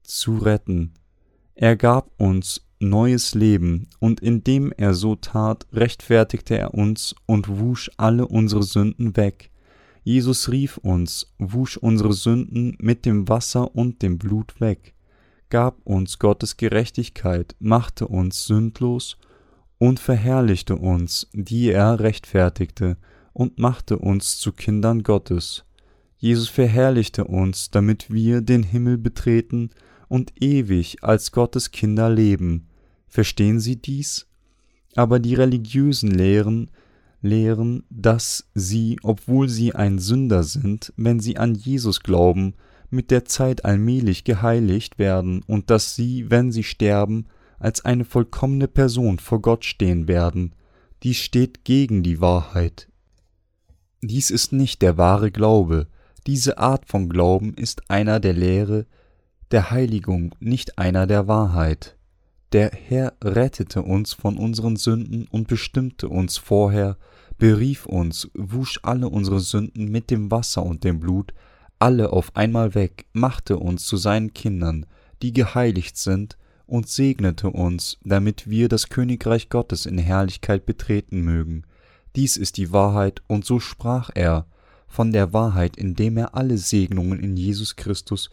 zu 0.03 0.37
retten. 0.37 0.93
Er 1.55 1.75
gab 1.75 2.11
uns 2.19 2.61
neues 2.79 3.33
Leben, 3.33 3.89
und 3.99 4.19
indem 4.19 4.71
er 4.71 4.93
so 4.93 5.15
tat, 5.15 5.65
rechtfertigte 5.73 6.57
er 6.57 6.73
uns 6.73 7.15
und 7.25 7.47
wusch 7.59 7.89
alle 7.97 8.27
unsere 8.27 8.63
Sünden 8.63 9.17
weg. 9.17 9.49
Jesus 10.07 10.49
rief 10.49 10.77
uns, 10.77 11.33
wusch 11.37 11.75
unsere 11.75 12.13
Sünden 12.13 12.77
mit 12.79 13.05
dem 13.05 13.27
Wasser 13.27 13.75
und 13.75 14.01
dem 14.01 14.17
Blut 14.17 14.61
weg, 14.61 14.93
gab 15.49 15.85
uns 15.85 16.17
Gottes 16.17 16.55
Gerechtigkeit, 16.55 17.57
machte 17.59 18.07
uns 18.07 18.45
sündlos 18.45 19.17
und 19.79 19.99
verherrlichte 19.99 20.77
uns, 20.77 21.27
die 21.33 21.71
er 21.71 21.99
rechtfertigte, 21.99 22.95
und 23.33 23.59
machte 23.59 23.99
uns 23.99 24.39
zu 24.39 24.53
Kindern 24.53 25.03
Gottes. 25.03 25.65
Jesus 26.15 26.47
verherrlichte 26.47 27.25
uns, 27.25 27.69
damit 27.69 28.09
wir 28.09 28.39
den 28.39 28.63
Himmel 28.63 28.97
betreten 28.97 29.71
und 30.07 30.41
ewig 30.41 31.03
als 31.03 31.33
Gottes 31.33 31.71
Kinder 31.71 32.09
leben. 32.09 32.69
Verstehen 33.09 33.59
Sie 33.59 33.75
dies? 33.75 34.25
Aber 34.95 35.19
die 35.19 35.33
religiösen 35.33 36.11
Lehren 36.11 36.71
lehren, 37.27 37.83
dass 37.89 38.49
sie, 38.53 38.97
obwohl 39.03 39.49
sie 39.49 39.75
ein 39.75 39.99
Sünder 39.99 40.43
sind, 40.43 40.93
wenn 40.97 41.19
sie 41.19 41.37
an 41.37 41.53
Jesus 41.55 41.99
glauben, 41.99 42.55
mit 42.89 43.11
der 43.11 43.25
Zeit 43.25 43.65
allmählich 43.65 44.23
geheiligt 44.23 44.97
werden 44.97 45.43
und 45.45 45.69
dass 45.69 45.95
sie, 45.95 46.29
wenn 46.31 46.51
sie 46.51 46.63
sterben, 46.63 47.27
als 47.59 47.83
eine 47.83 48.05
vollkommene 48.05 48.67
Person 48.67 49.19
vor 49.19 49.41
Gott 49.41 49.65
stehen 49.65 50.07
werden. 50.07 50.53
Dies 51.03 51.17
steht 51.17 51.63
gegen 51.65 52.03
die 52.03 52.21
Wahrheit. 52.21 52.87
Dies 54.01 54.31
ist 54.31 54.53
nicht 54.53 54.81
der 54.81 54.97
wahre 54.97 55.31
Glaube, 55.31 55.87
diese 56.27 56.57
Art 56.57 56.85
von 56.85 57.09
Glauben 57.09 57.53
ist 57.53 57.89
einer 57.89 58.19
der 58.19 58.33
Lehre 58.33 58.85
der 59.51 59.71
Heiligung, 59.71 60.35
nicht 60.39 60.77
einer 60.77 61.07
der 61.07 61.27
Wahrheit. 61.27 61.95
Der 62.51 62.71
Herr 62.71 63.13
rettete 63.23 63.81
uns 63.81 64.13
von 64.13 64.37
unseren 64.37 64.75
Sünden 64.75 65.27
und 65.29 65.47
bestimmte 65.47 66.09
uns 66.09 66.37
vorher, 66.37 66.97
berief 67.37 67.85
uns, 67.85 68.29
wusch 68.33 68.79
alle 68.83 69.09
unsere 69.09 69.39
Sünden 69.39 69.89
mit 69.89 70.09
dem 70.09 70.31
Wasser 70.31 70.63
und 70.63 70.83
dem 70.83 70.99
Blut, 70.99 71.33
alle 71.79 72.11
auf 72.11 72.35
einmal 72.35 72.75
weg, 72.75 73.05
machte 73.13 73.57
uns 73.57 73.85
zu 73.85 73.97
seinen 73.97 74.33
Kindern, 74.33 74.85
die 75.21 75.33
geheiligt 75.33 75.97
sind, 75.97 76.37
und 76.67 76.89
segnete 76.89 77.49
uns, 77.49 77.97
damit 78.03 78.49
wir 78.49 78.67
das 78.67 78.89
Königreich 78.89 79.49
Gottes 79.49 79.85
in 79.85 79.97
Herrlichkeit 79.97 80.65
betreten 80.65 81.21
mögen. 81.21 81.63
Dies 82.15 82.35
ist 82.35 82.57
die 82.57 82.73
Wahrheit, 82.73 83.21
und 83.27 83.45
so 83.45 83.59
sprach 83.59 84.09
er 84.13 84.47
von 84.87 85.11
der 85.13 85.33
Wahrheit, 85.33 85.77
indem 85.77 86.17
er 86.17 86.35
alle 86.35 86.57
Segnungen 86.57 87.19
in 87.19 87.37
Jesus 87.37 87.77
Christus 87.77 88.29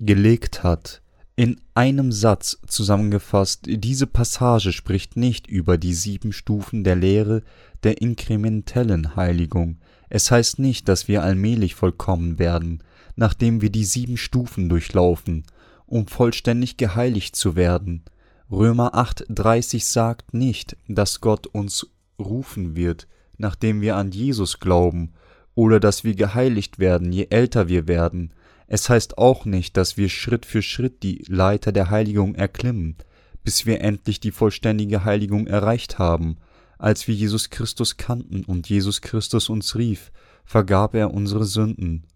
gelegt 0.00 0.62
hat. 0.62 1.00
In 1.38 1.60
einem 1.74 2.12
Satz 2.12 2.58
zusammengefasst, 2.66 3.66
diese 3.66 4.06
Passage 4.06 4.72
spricht 4.72 5.16
nicht 5.16 5.46
über 5.46 5.76
die 5.76 5.92
sieben 5.92 6.32
Stufen 6.32 6.82
der 6.82 6.96
Lehre 6.96 7.42
der 7.82 8.00
inkrementellen 8.00 9.16
Heiligung. 9.16 9.76
Es 10.08 10.30
heißt 10.30 10.58
nicht, 10.58 10.88
dass 10.88 11.08
wir 11.08 11.22
allmählich 11.22 11.74
vollkommen 11.74 12.38
werden, 12.38 12.82
nachdem 13.16 13.60
wir 13.60 13.68
die 13.68 13.84
sieben 13.84 14.16
Stufen 14.16 14.70
durchlaufen, 14.70 15.44
um 15.84 16.06
vollständig 16.06 16.78
geheiligt 16.78 17.36
zu 17.36 17.54
werden. 17.54 18.02
Römer 18.50 18.94
8,30 18.94 19.84
sagt 19.84 20.32
nicht, 20.32 20.78
dass 20.88 21.20
Gott 21.20 21.46
uns 21.46 21.86
rufen 22.18 22.76
wird, 22.76 23.08
nachdem 23.36 23.82
wir 23.82 23.96
an 23.96 24.10
Jesus 24.10 24.58
glauben, 24.58 25.12
oder 25.54 25.80
dass 25.80 26.02
wir 26.02 26.14
geheiligt 26.14 26.78
werden, 26.78 27.12
je 27.12 27.26
älter 27.28 27.68
wir 27.68 27.88
werden. 27.88 28.32
Es 28.66 28.88
heißt 28.88 29.18
auch 29.18 29.44
nicht, 29.44 29.76
dass 29.76 29.96
wir 29.96 30.08
Schritt 30.08 30.44
für 30.44 30.62
Schritt 30.62 31.02
die 31.02 31.24
Leiter 31.28 31.72
der 31.72 31.90
Heiligung 31.90 32.34
erklimmen, 32.34 32.96
bis 33.44 33.64
wir 33.64 33.80
endlich 33.80 34.18
die 34.18 34.32
vollständige 34.32 35.04
Heiligung 35.04 35.46
erreicht 35.46 35.98
haben. 35.98 36.38
Als 36.78 37.06
wir 37.06 37.14
Jesus 37.14 37.50
Christus 37.50 37.96
kannten 37.96 38.44
und 38.44 38.68
Jesus 38.68 39.00
Christus 39.00 39.48
uns 39.48 39.76
rief, 39.76 40.10
vergab 40.44 40.94
er 40.94 41.14
unsere 41.14 41.44
Sünden. 41.44 42.06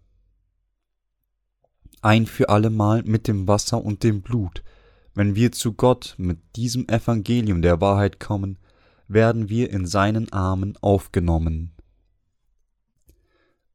Ein 2.01 2.25
für 2.25 2.49
allemal 2.49 3.03
mit 3.03 3.27
dem 3.27 3.47
Wasser 3.47 3.83
und 3.83 4.03
dem 4.03 4.21
Blut. 4.21 4.63
Wenn 5.13 5.35
wir 5.35 5.51
zu 5.51 5.73
Gott 5.73 6.15
mit 6.17 6.39
diesem 6.55 6.87
Evangelium 6.87 7.61
der 7.61 7.79
Wahrheit 7.79 8.19
kommen, 8.19 8.57
werden 9.07 9.49
wir 9.49 9.69
in 9.69 9.85
seinen 9.85 10.31
Armen 10.31 10.77
aufgenommen. 10.81 11.71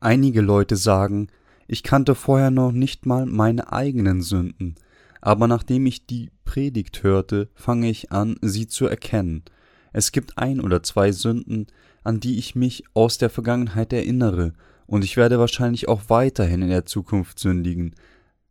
Einige 0.00 0.40
Leute 0.40 0.76
sagen, 0.76 1.28
ich 1.66 1.82
kannte 1.82 2.14
vorher 2.14 2.50
noch 2.50 2.72
nicht 2.72 3.06
mal 3.06 3.26
meine 3.26 3.72
eigenen 3.72 4.22
Sünden, 4.22 4.76
aber 5.20 5.48
nachdem 5.48 5.86
ich 5.86 6.06
die 6.06 6.30
Predigt 6.44 7.02
hörte, 7.02 7.48
fange 7.54 7.90
ich 7.90 8.12
an, 8.12 8.36
sie 8.40 8.66
zu 8.66 8.86
erkennen. 8.86 9.44
Es 9.92 10.12
gibt 10.12 10.38
ein 10.38 10.60
oder 10.60 10.82
zwei 10.82 11.12
Sünden, 11.12 11.66
an 12.04 12.20
die 12.20 12.38
ich 12.38 12.54
mich 12.54 12.84
aus 12.94 13.18
der 13.18 13.30
Vergangenheit 13.30 13.92
erinnere, 13.92 14.52
und 14.86 15.04
ich 15.04 15.16
werde 15.16 15.38
wahrscheinlich 15.38 15.88
auch 15.88 16.02
weiterhin 16.08 16.62
in 16.62 16.68
der 16.68 16.86
Zukunft 16.86 17.40
sündigen. 17.40 17.94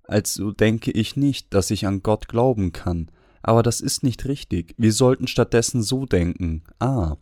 Also 0.04 0.52
denke 0.52 0.92
ich 0.92 1.16
nicht, 1.16 1.54
dass 1.54 1.72
ich 1.72 1.88
an 1.88 2.04
Gott 2.04 2.28
glauben 2.28 2.74
kann, 2.74 3.10
aber 3.42 3.64
das 3.64 3.80
ist 3.80 4.04
nicht 4.04 4.26
richtig. 4.26 4.76
Wir 4.78 4.92
sollten 4.92 5.28
stattdessen 5.28 5.82
so 5.82 6.06
denken. 6.06 6.64
Ah, 6.80 7.16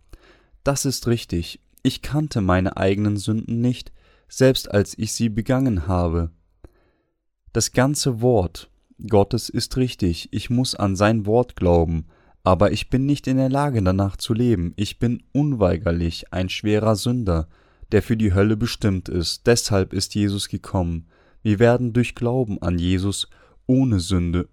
das 0.64 0.86
ist 0.86 1.08
richtig. 1.08 1.60
Ich 1.84 2.02
kannte 2.02 2.42
meine 2.42 2.78
eigenen 2.78 3.18
Sünden 3.18 3.62
nicht, 3.62 3.92
selbst 4.38 4.72
als 4.72 4.98
ich 4.98 5.14
sie 5.14 5.30
begangen 5.30 5.88
habe. 5.88 6.32
Das 7.52 7.72
ganze 7.72 8.22
Wort 8.22 8.70
Gottes 9.08 9.50
ist 9.50 9.78
richtig, 9.78 10.30
ich 10.32 10.50
muss 10.50 10.76
an 10.76 10.96
sein 10.96 11.26
Wort 11.26 11.56
glauben, 11.56 12.06
aber 12.44 12.72
ich 12.72 12.90
bin 12.90 13.06
nicht 13.06 13.28
in 13.28 13.38
der 13.38 13.50
Lage 13.50 13.82
danach 13.82 14.18
zu 14.18 14.34
leben, 14.34 14.74
ich 14.76 15.00
bin 15.00 15.24
unweigerlich 15.34 16.34
ein 16.34 16.50
schwerer 16.50 16.96
Sünder, 16.96 17.48
der 17.92 18.02
für 18.02 18.18
die 18.18 18.34
Hölle 18.34 18.58
bestimmt 18.58 19.08
ist, 19.08 19.46
deshalb 19.46 19.94
ist 19.94 20.16
Jesus 20.16 20.50
gekommen. 20.50 21.08
Wir 21.42 21.60
werden 21.60 21.94
durch 21.94 22.16
Glauben 22.16 22.62
an 22.62 22.80
Jesus 22.80 23.30
ohne 23.68 24.00
Sünde 24.00 24.50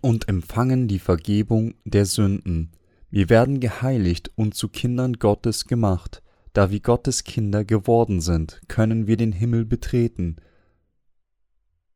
und 0.00 0.28
empfangen 0.28 0.88
die 0.88 0.98
Vergebung 0.98 1.74
der 1.84 2.06
Sünden. 2.06 2.70
Wir 3.10 3.28
werden 3.28 3.60
geheiligt 3.60 4.30
und 4.34 4.54
zu 4.54 4.68
Kindern 4.68 5.14
Gottes 5.14 5.66
gemacht. 5.66 6.22
Da 6.58 6.72
wir 6.72 6.80
Gottes 6.80 7.22
Kinder 7.22 7.64
geworden 7.64 8.20
sind, 8.20 8.60
können 8.66 9.06
wir 9.06 9.16
den 9.16 9.30
Himmel 9.30 9.64
betreten 9.64 10.38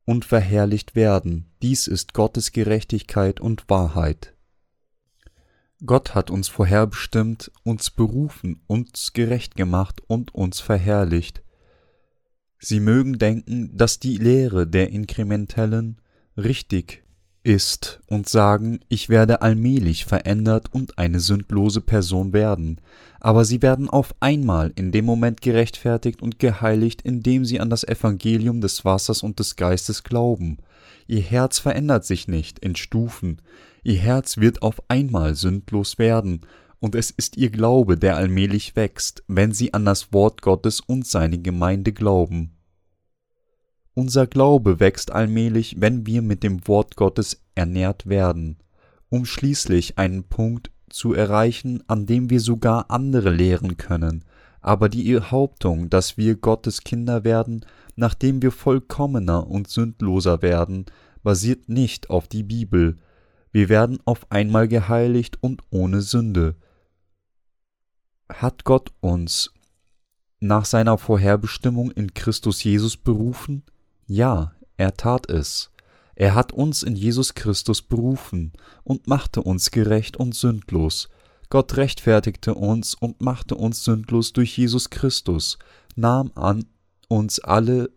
und 0.05 0.25
verherrlicht 0.25 0.95
werden. 0.95 1.51
Dies 1.63 1.89
ist 1.89 2.15
Gottes 2.15 2.53
Gerechtigkeit 2.53 3.41
und 3.41 3.69
Wahrheit. 3.69 4.37
Gott 5.85 6.15
hat 6.15 6.31
uns 6.31 6.47
vorherbestimmt, 6.47 7.51
uns 7.65 7.91
berufen, 7.91 8.63
uns 8.69 9.13
gerecht 9.13 9.57
gemacht 9.57 10.01
und 10.07 10.33
uns 10.33 10.61
verherrlicht. 10.61 11.43
Sie 12.61 12.79
mögen 12.79 13.19
denken, 13.19 13.77
dass 13.77 13.99
die 13.99 14.17
Lehre 14.17 14.69
der 14.69 14.91
Inkrementellen 14.91 16.01
richtig 16.37 17.03
ist 17.45 18.01
und 18.07 18.29
sagen, 18.29 18.81
ich 18.89 19.09
werde 19.09 19.43
allmählich 19.43 20.05
verändert 20.05 20.67
und 20.73 20.99
eine 20.99 21.21
sündlose 21.21 21.81
Person 21.81 22.33
werden, 22.33 22.81
aber 23.21 23.45
sie 23.45 23.63
werden 23.63 23.89
auf 23.89 24.15
einmal 24.21 24.73
in 24.77 24.93
dem 24.93 25.05
Moment 25.05 25.41
gerechtfertigt 25.41 26.23
und 26.23 26.39
geheiligt, 26.39 27.03
indem 27.03 27.45
sie 27.45 27.61
an 27.61 27.71
das 27.71 27.85
Evangelium 27.85 28.61
des 28.61 28.85
Wassers 28.85 29.23
und 29.23 29.39
des 29.39 29.57
Geistes 29.57 30.05
glauben. 30.05 30.59
Ihr 31.07 31.21
Herz 31.21 31.59
verändert 31.59 32.05
sich 32.05 32.29
nicht 32.29 32.59
in 32.61 32.77
Stufen, 32.77 33.43
ihr 33.83 33.99
Herz 33.99 34.39
wird 34.39 34.63
auf 34.63 34.83
einmal 34.89 35.35
sündlos 35.35 35.99
werden, 35.99 36.43
und 36.79 36.97
es 36.97 37.13
ist 37.13 37.37
ihr 37.37 37.51
Glaube, 37.51 37.97
der 37.97 38.17
allmählich 38.17 38.75
wächst, 38.75 39.23
wenn 39.29 39.53
sie 39.53 39.73
an 39.73 39.85
das 39.85 40.13
Wort 40.13 40.43
Gottes 40.43 40.81
und 40.81 41.07
seine 41.07 41.39
Gemeinde 41.39 41.93
glauben. 41.93 42.57
Unser 43.95 44.27
Glaube 44.27 44.81
wächst 44.81 45.11
allmählich, 45.11 45.77
wenn 45.79 46.07
wir 46.07 46.23
mit 46.23 46.43
dem 46.43 46.67
Wort 46.67 46.97
Gottes 46.97 47.43
ernährt 47.55 48.07
werden, 48.07 48.57
um 49.11 49.27
schließlich 49.27 49.99
einen 49.99 50.25
Punkt 50.25 50.71
zu 50.89 51.13
erreichen, 51.13 51.83
an 51.89 52.07
dem 52.07 52.31
wir 52.31 52.41
sogar 52.41 52.91
andere 52.91 53.31
lehren 53.31 53.77
können, 53.77 54.25
aber 54.63 54.89
die 54.89 55.13
Behauptung, 55.13 55.91
dass 55.91 56.17
wir 56.17 56.37
Gottes 56.37 56.85
Kinder 56.85 57.25
werden, 57.25 57.67
nachdem 57.97 58.41
wir 58.41 58.53
vollkommener 58.53 59.47
und 59.47 59.69
sündloser 59.69 60.41
werden, 60.41 60.87
basiert 61.23 61.69
nicht 61.69 62.09
auf 62.09 62.29
die 62.29 62.45
Bibel. 62.45 62.99
Wir 63.51 63.69
werden 63.69 63.99
auf 64.05 64.31
einmal 64.31 64.69
geheiligt 64.69 65.37
und 65.43 65.63
ohne 65.71 66.01
Sünde. 66.01 66.55
Hat 68.29 68.65
Gott 68.65 68.93
uns 69.01 69.53
nach 70.41 70.65
seiner 70.65 70.97
Vorherbestimmung 70.97 71.91
in 71.91 72.15
Christus 72.15 72.65
Jesus 72.65 72.97
berufen? 72.97 73.65
Ja, 74.15 74.53
er 74.77 74.95
tat 74.95 75.31
es. 75.31 75.71
Er 76.17 76.35
hat 76.35 76.53
uns 76.53 76.83
in 76.83 76.97
Jesus 76.97 77.33
Christus 77.33 77.81
berufen 77.81 78.53
und 78.85 79.07
machte 79.07 79.43
uns 79.43 79.71
gerecht 79.71 80.19
und 80.19 80.35
sündlos. 80.35 81.09
Gott 81.49 81.79
rechtfertigte 81.79 82.55
uns 82.55 82.95
und 82.95 83.23
machte 83.23 83.55
uns 83.55 83.85
sündlos 83.85 84.35
durch 84.35 84.59
Jesus 84.59 84.91
Christus, 84.91 85.59
nahm 85.97 86.31
an 86.35 86.67
uns 87.09 87.41
alle 87.41 87.91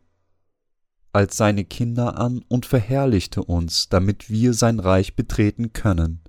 als 1.12 1.36
seine 1.36 1.65
Kinder 1.65 2.17
an 2.17 2.45
und 2.47 2.65
verherrlichte 2.65 3.43
uns, 3.43 3.89
damit 3.89 4.30
wir 4.30 4.54
sein 4.54 4.80
Reich 4.80 5.17
betreten 5.17 5.73
können. 5.73 6.21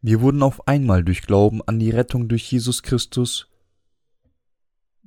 Wir 0.00 0.22
wurden 0.22 0.42
auf 0.42 0.66
einmal 0.66 1.04
durch 1.04 1.20
Glauben 1.20 1.60
an 1.66 1.78
die 1.78 1.90
Rettung 1.90 2.30
durch 2.30 2.50
Jesus 2.50 2.82
Christus 2.82 3.48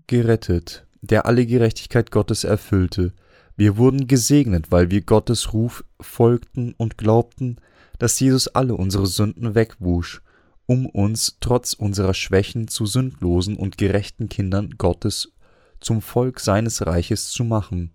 gerettet, 0.05 0.85
der 1.01 1.25
alle 1.25 1.47
Gerechtigkeit 1.47 2.11
Gottes 2.11 2.43
erfüllte, 2.43 3.15
wir 3.61 3.77
wurden 3.77 4.07
gesegnet, 4.07 4.71
weil 4.71 4.89
wir 4.89 5.01
Gottes 5.01 5.53
Ruf 5.53 5.83
folgten 5.99 6.73
und 6.77 6.97
glaubten, 6.97 7.57
dass 7.99 8.19
Jesus 8.19 8.47
alle 8.47 8.73
unsere 8.73 9.05
Sünden 9.05 9.53
wegwusch, 9.53 10.23
um 10.65 10.87
uns 10.87 11.37
trotz 11.41 11.73
unserer 11.73 12.15
Schwächen 12.15 12.69
zu 12.69 12.87
sündlosen 12.87 13.57
und 13.57 13.77
gerechten 13.77 14.29
Kindern 14.29 14.71
Gottes 14.79 15.33
zum 15.79 16.01
Volk 16.01 16.39
seines 16.39 16.87
Reiches 16.87 17.29
zu 17.29 17.43
machen. 17.43 17.91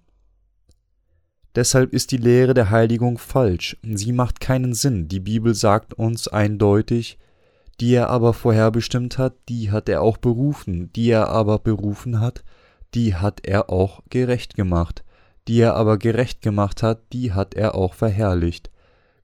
Deshalb 1.57 1.93
ist 1.93 2.12
die 2.12 2.18
Lehre 2.18 2.55
der 2.55 2.70
Heiligung 2.70 3.18
falsch, 3.18 3.76
sie 3.82 4.12
macht 4.12 4.38
keinen 4.38 4.72
Sinn, 4.72 5.09
die 5.09 5.18
Bibel 5.18 5.53
sagt 5.53 5.95
uns 5.95 6.28
eindeutig, 6.28 7.18
die 7.80 7.93
er 7.93 8.09
aber 8.09 8.34
vorherbestimmt 8.34 9.18
hat, 9.18 9.34
die 9.49 9.72
hat 9.72 9.88
er 9.88 10.03
auch 10.03 10.18
berufen, 10.18 10.93
die 10.93 11.11
er 11.11 11.26
aber 11.30 11.59
berufen 11.59 12.20
hat, 12.20 12.45
die 12.95 13.16
hat 13.16 13.45
er 13.45 13.68
auch 13.68 14.05
gerecht 14.11 14.55
gemacht 14.55 15.03
die 15.49 15.61
er 15.61 15.74
aber 15.74 15.99
gerecht 15.99 16.42
gemacht 16.42 16.82
hat, 16.82 17.12
die 17.12 17.32
hat 17.32 17.55
er 17.55 17.74
auch 17.74 17.94
verherrlicht. 17.94 18.70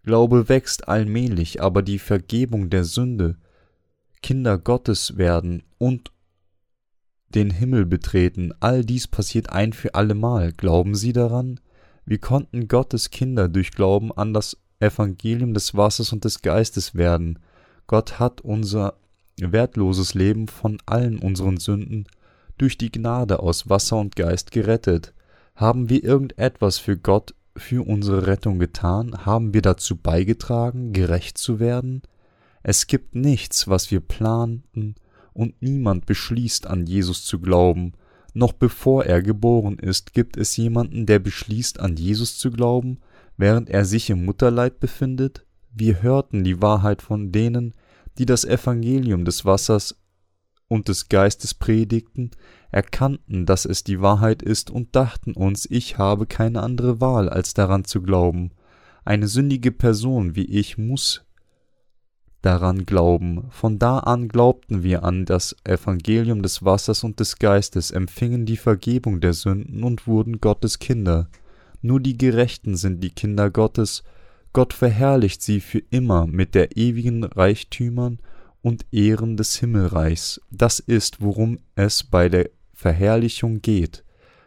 Glaube 0.05 0.49
wächst 0.49 0.89
allmählich, 0.89 1.63
aber 1.63 1.83
die 1.83 1.99
Vergebung 1.99 2.71
der 2.71 2.85
Sünde, 2.85 3.37
Kinder 4.23 4.59
Gottes 4.59 5.17
werden 5.17 5.63
und 5.79 6.13
den 7.29 7.51
Himmel 7.51 7.87
betreten, 7.87 8.53
all 8.61 8.85
dies 8.85 9.09
passiert 9.09 9.51
ein 9.51 9.73
für 9.73 9.95
allemal. 9.95 10.53
Glauben 10.53 10.95
Sie 10.95 11.13
daran? 11.13 11.61
Wir 12.05 12.19
konnten 12.19 12.69
Gottes 12.69 13.11
Kinder 13.11 13.49
durch 13.49 13.71
Glauben 13.71 14.13
an 14.13 14.35
das 14.35 14.57
Evangelium 14.81 15.55
des 15.55 15.75
Wassers 15.75 16.13
und 16.13 16.25
des 16.25 16.43
Geistes 16.43 16.95
werden. 16.95 17.39
Gott 17.87 18.19
hat 18.19 18.41
unser 18.41 18.95
wertloses 19.41 20.15
Leben 20.15 20.49
von 20.49 20.79
allen 20.85 21.19
unseren 21.19 21.57
Sünden 21.57 22.07
durch 22.59 22.77
die 22.77 22.93
Gnade 22.93 23.41
aus 23.41 23.69
Wasser 23.69 23.99
und 23.99 24.17
Geist 24.17 24.51
gerettet. 24.51 25.15
Haben 25.55 25.89
wir 25.89 26.03
irgendetwas 26.03 26.79
für 26.79 26.97
Gott, 26.97 27.35
für 27.57 27.87
unsere 27.87 28.27
Rettung 28.27 28.59
getan? 28.59 29.27
Haben 29.27 29.53
wir 29.53 29.63
dazu 29.63 29.97
beigetragen, 29.97 30.93
gerecht 30.93 31.39
zu 31.39 31.61
werden? 31.61 32.03
Es 32.63 32.87
gibt 32.87 33.15
nichts, 33.15 33.69
was 33.69 33.91
wir 33.91 34.01
planten, 34.01 34.95
und 35.35 35.61
niemand 35.63 36.07
beschließt, 36.07 36.67
an 36.67 36.87
Jesus 36.87 37.25
zu 37.25 37.41
glauben. 37.41 37.93
Noch 38.35 38.53
bevor 38.53 39.05
er 39.05 39.23
geboren 39.23 39.79
ist, 39.79 40.15
gibt 40.15 40.37
es 40.37 40.57
jemanden, 40.57 41.07
der 41.07 41.19
beschließt, 41.19 41.81
an 41.81 41.97
Jesus 41.97 42.39
zu 42.39 42.51
glauben, 42.51 42.99
während 43.37 43.69
er 43.71 43.85
sich 43.85 44.11
im 44.11 44.25
Mutterleib 44.25 44.81
befindet? 44.81 45.45
Wir 45.75 46.03
hörten 46.03 46.45
die 46.45 46.61
Wahrheit 46.61 47.03
von 47.03 47.33
denen, 47.33 47.75
die 48.19 48.27
das 48.27 48.45
Evangelium 48.45 49.25
des 49.25 49.45
Wassers 49.45 49.97
und 50.73 50.89
des 50.89 51.11
Geistes 51.11 51.53
predigten, 51.53 52.31
erkannten, 52.71 53.45
dass 53.45 53.67
es 53.67 53.85
die 53.85 54.01
Wahrheit 54.01 54.43
ist 54.43 54.71
und 54.71 54.97
dachten 54.97 55.35
uns, 55.35 55.69
ich 55.71 55.99
habe 55.99 56.25
keine 56.27 56.63
andere 56.63 56.99
Wahl, 56.99 57.29
als 57.29 57.53
daran 57.53 57.85
zu 57.85 58.01
glauben. 58.01 58.53
Eine 59.05 59.29
sündige 59.29 59.71
Person 59.71 60.35
wie 60.35 60.47
ich 60.47 60.79
muss 60.79 61.27
daran 62.41 62.87
glauben. 62.87 63.45
Von 63.51 63.79
da 63.79 63.99
an 63.99 64.29
glaubten 64.29 64.83
wir 64.83 65.05
an 65.05 65.27
das 65.27 65.55
Evangelium 65.65 66.43
des 66.43 66.65
Wassers 66.65 67.05
und 67.05 67.21
des 67.21 67.39
Geistes, 67.39 67.91
empfingen 67.91 68.47
die 68.47 68.57
Vergebung 68.57 69.21
der 69.21 69.35
Sünden 69.35 69.85
und 69.85 70.07
wurden 70.07 70.41
Gottes 70.41 70.79
Kinder. 70.79 71.29
Nur 71.83 72.01
die 72.01 72.17
Gerechten 72.17 72.77
sind 72.77 73.05
die 73.05 73.11
Kinder 73.11 73.51
Gottes, 73.51 74.05
Gott 74.55 74.73
verherrlicht 74.73 75.43
sie 75.43 75.61
für 75.61 75.83
immer 75.91 76.27
mit 76.27 76.55
der 76.55 76.79
ewigen 76.79 77.25
Reichtümern 77.25 78.19
und 78.63 78.87
Ehren 78.93 79.37
des 79.37 79.57
Himmelreichs. 79.57 80.41
Das 80.51 80.79
ist, 80.79 81.21
worum 81.21 81.59
es 81.75 82.05
bei 82.05 82.29
der 82.29 82.51
Verherrlichung 82.73 83.61
geht. 83.61 84.05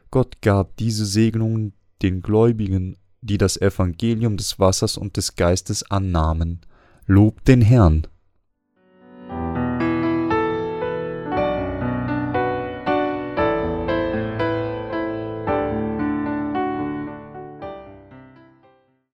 Gott 0.09 0.41
gab 0.41 0.77
diese 0.77 1.05
Segnungen 1.05 1.73
den 2.01 2.21
Gläubigen, 2.21 2.97
die 3.21 3.37
das 3.37 3.57
Evangelium 3.57 4.37
des 4.37 4.59
Wassers 4.59 4.97
und 4.97 5.17
des 5.17 5.35
Geistes 5.35 5.89
annahmen. 5.91 6.61
Lob 7.05 7.43
den 7.45 7.61
Herrn. 7.61 8.07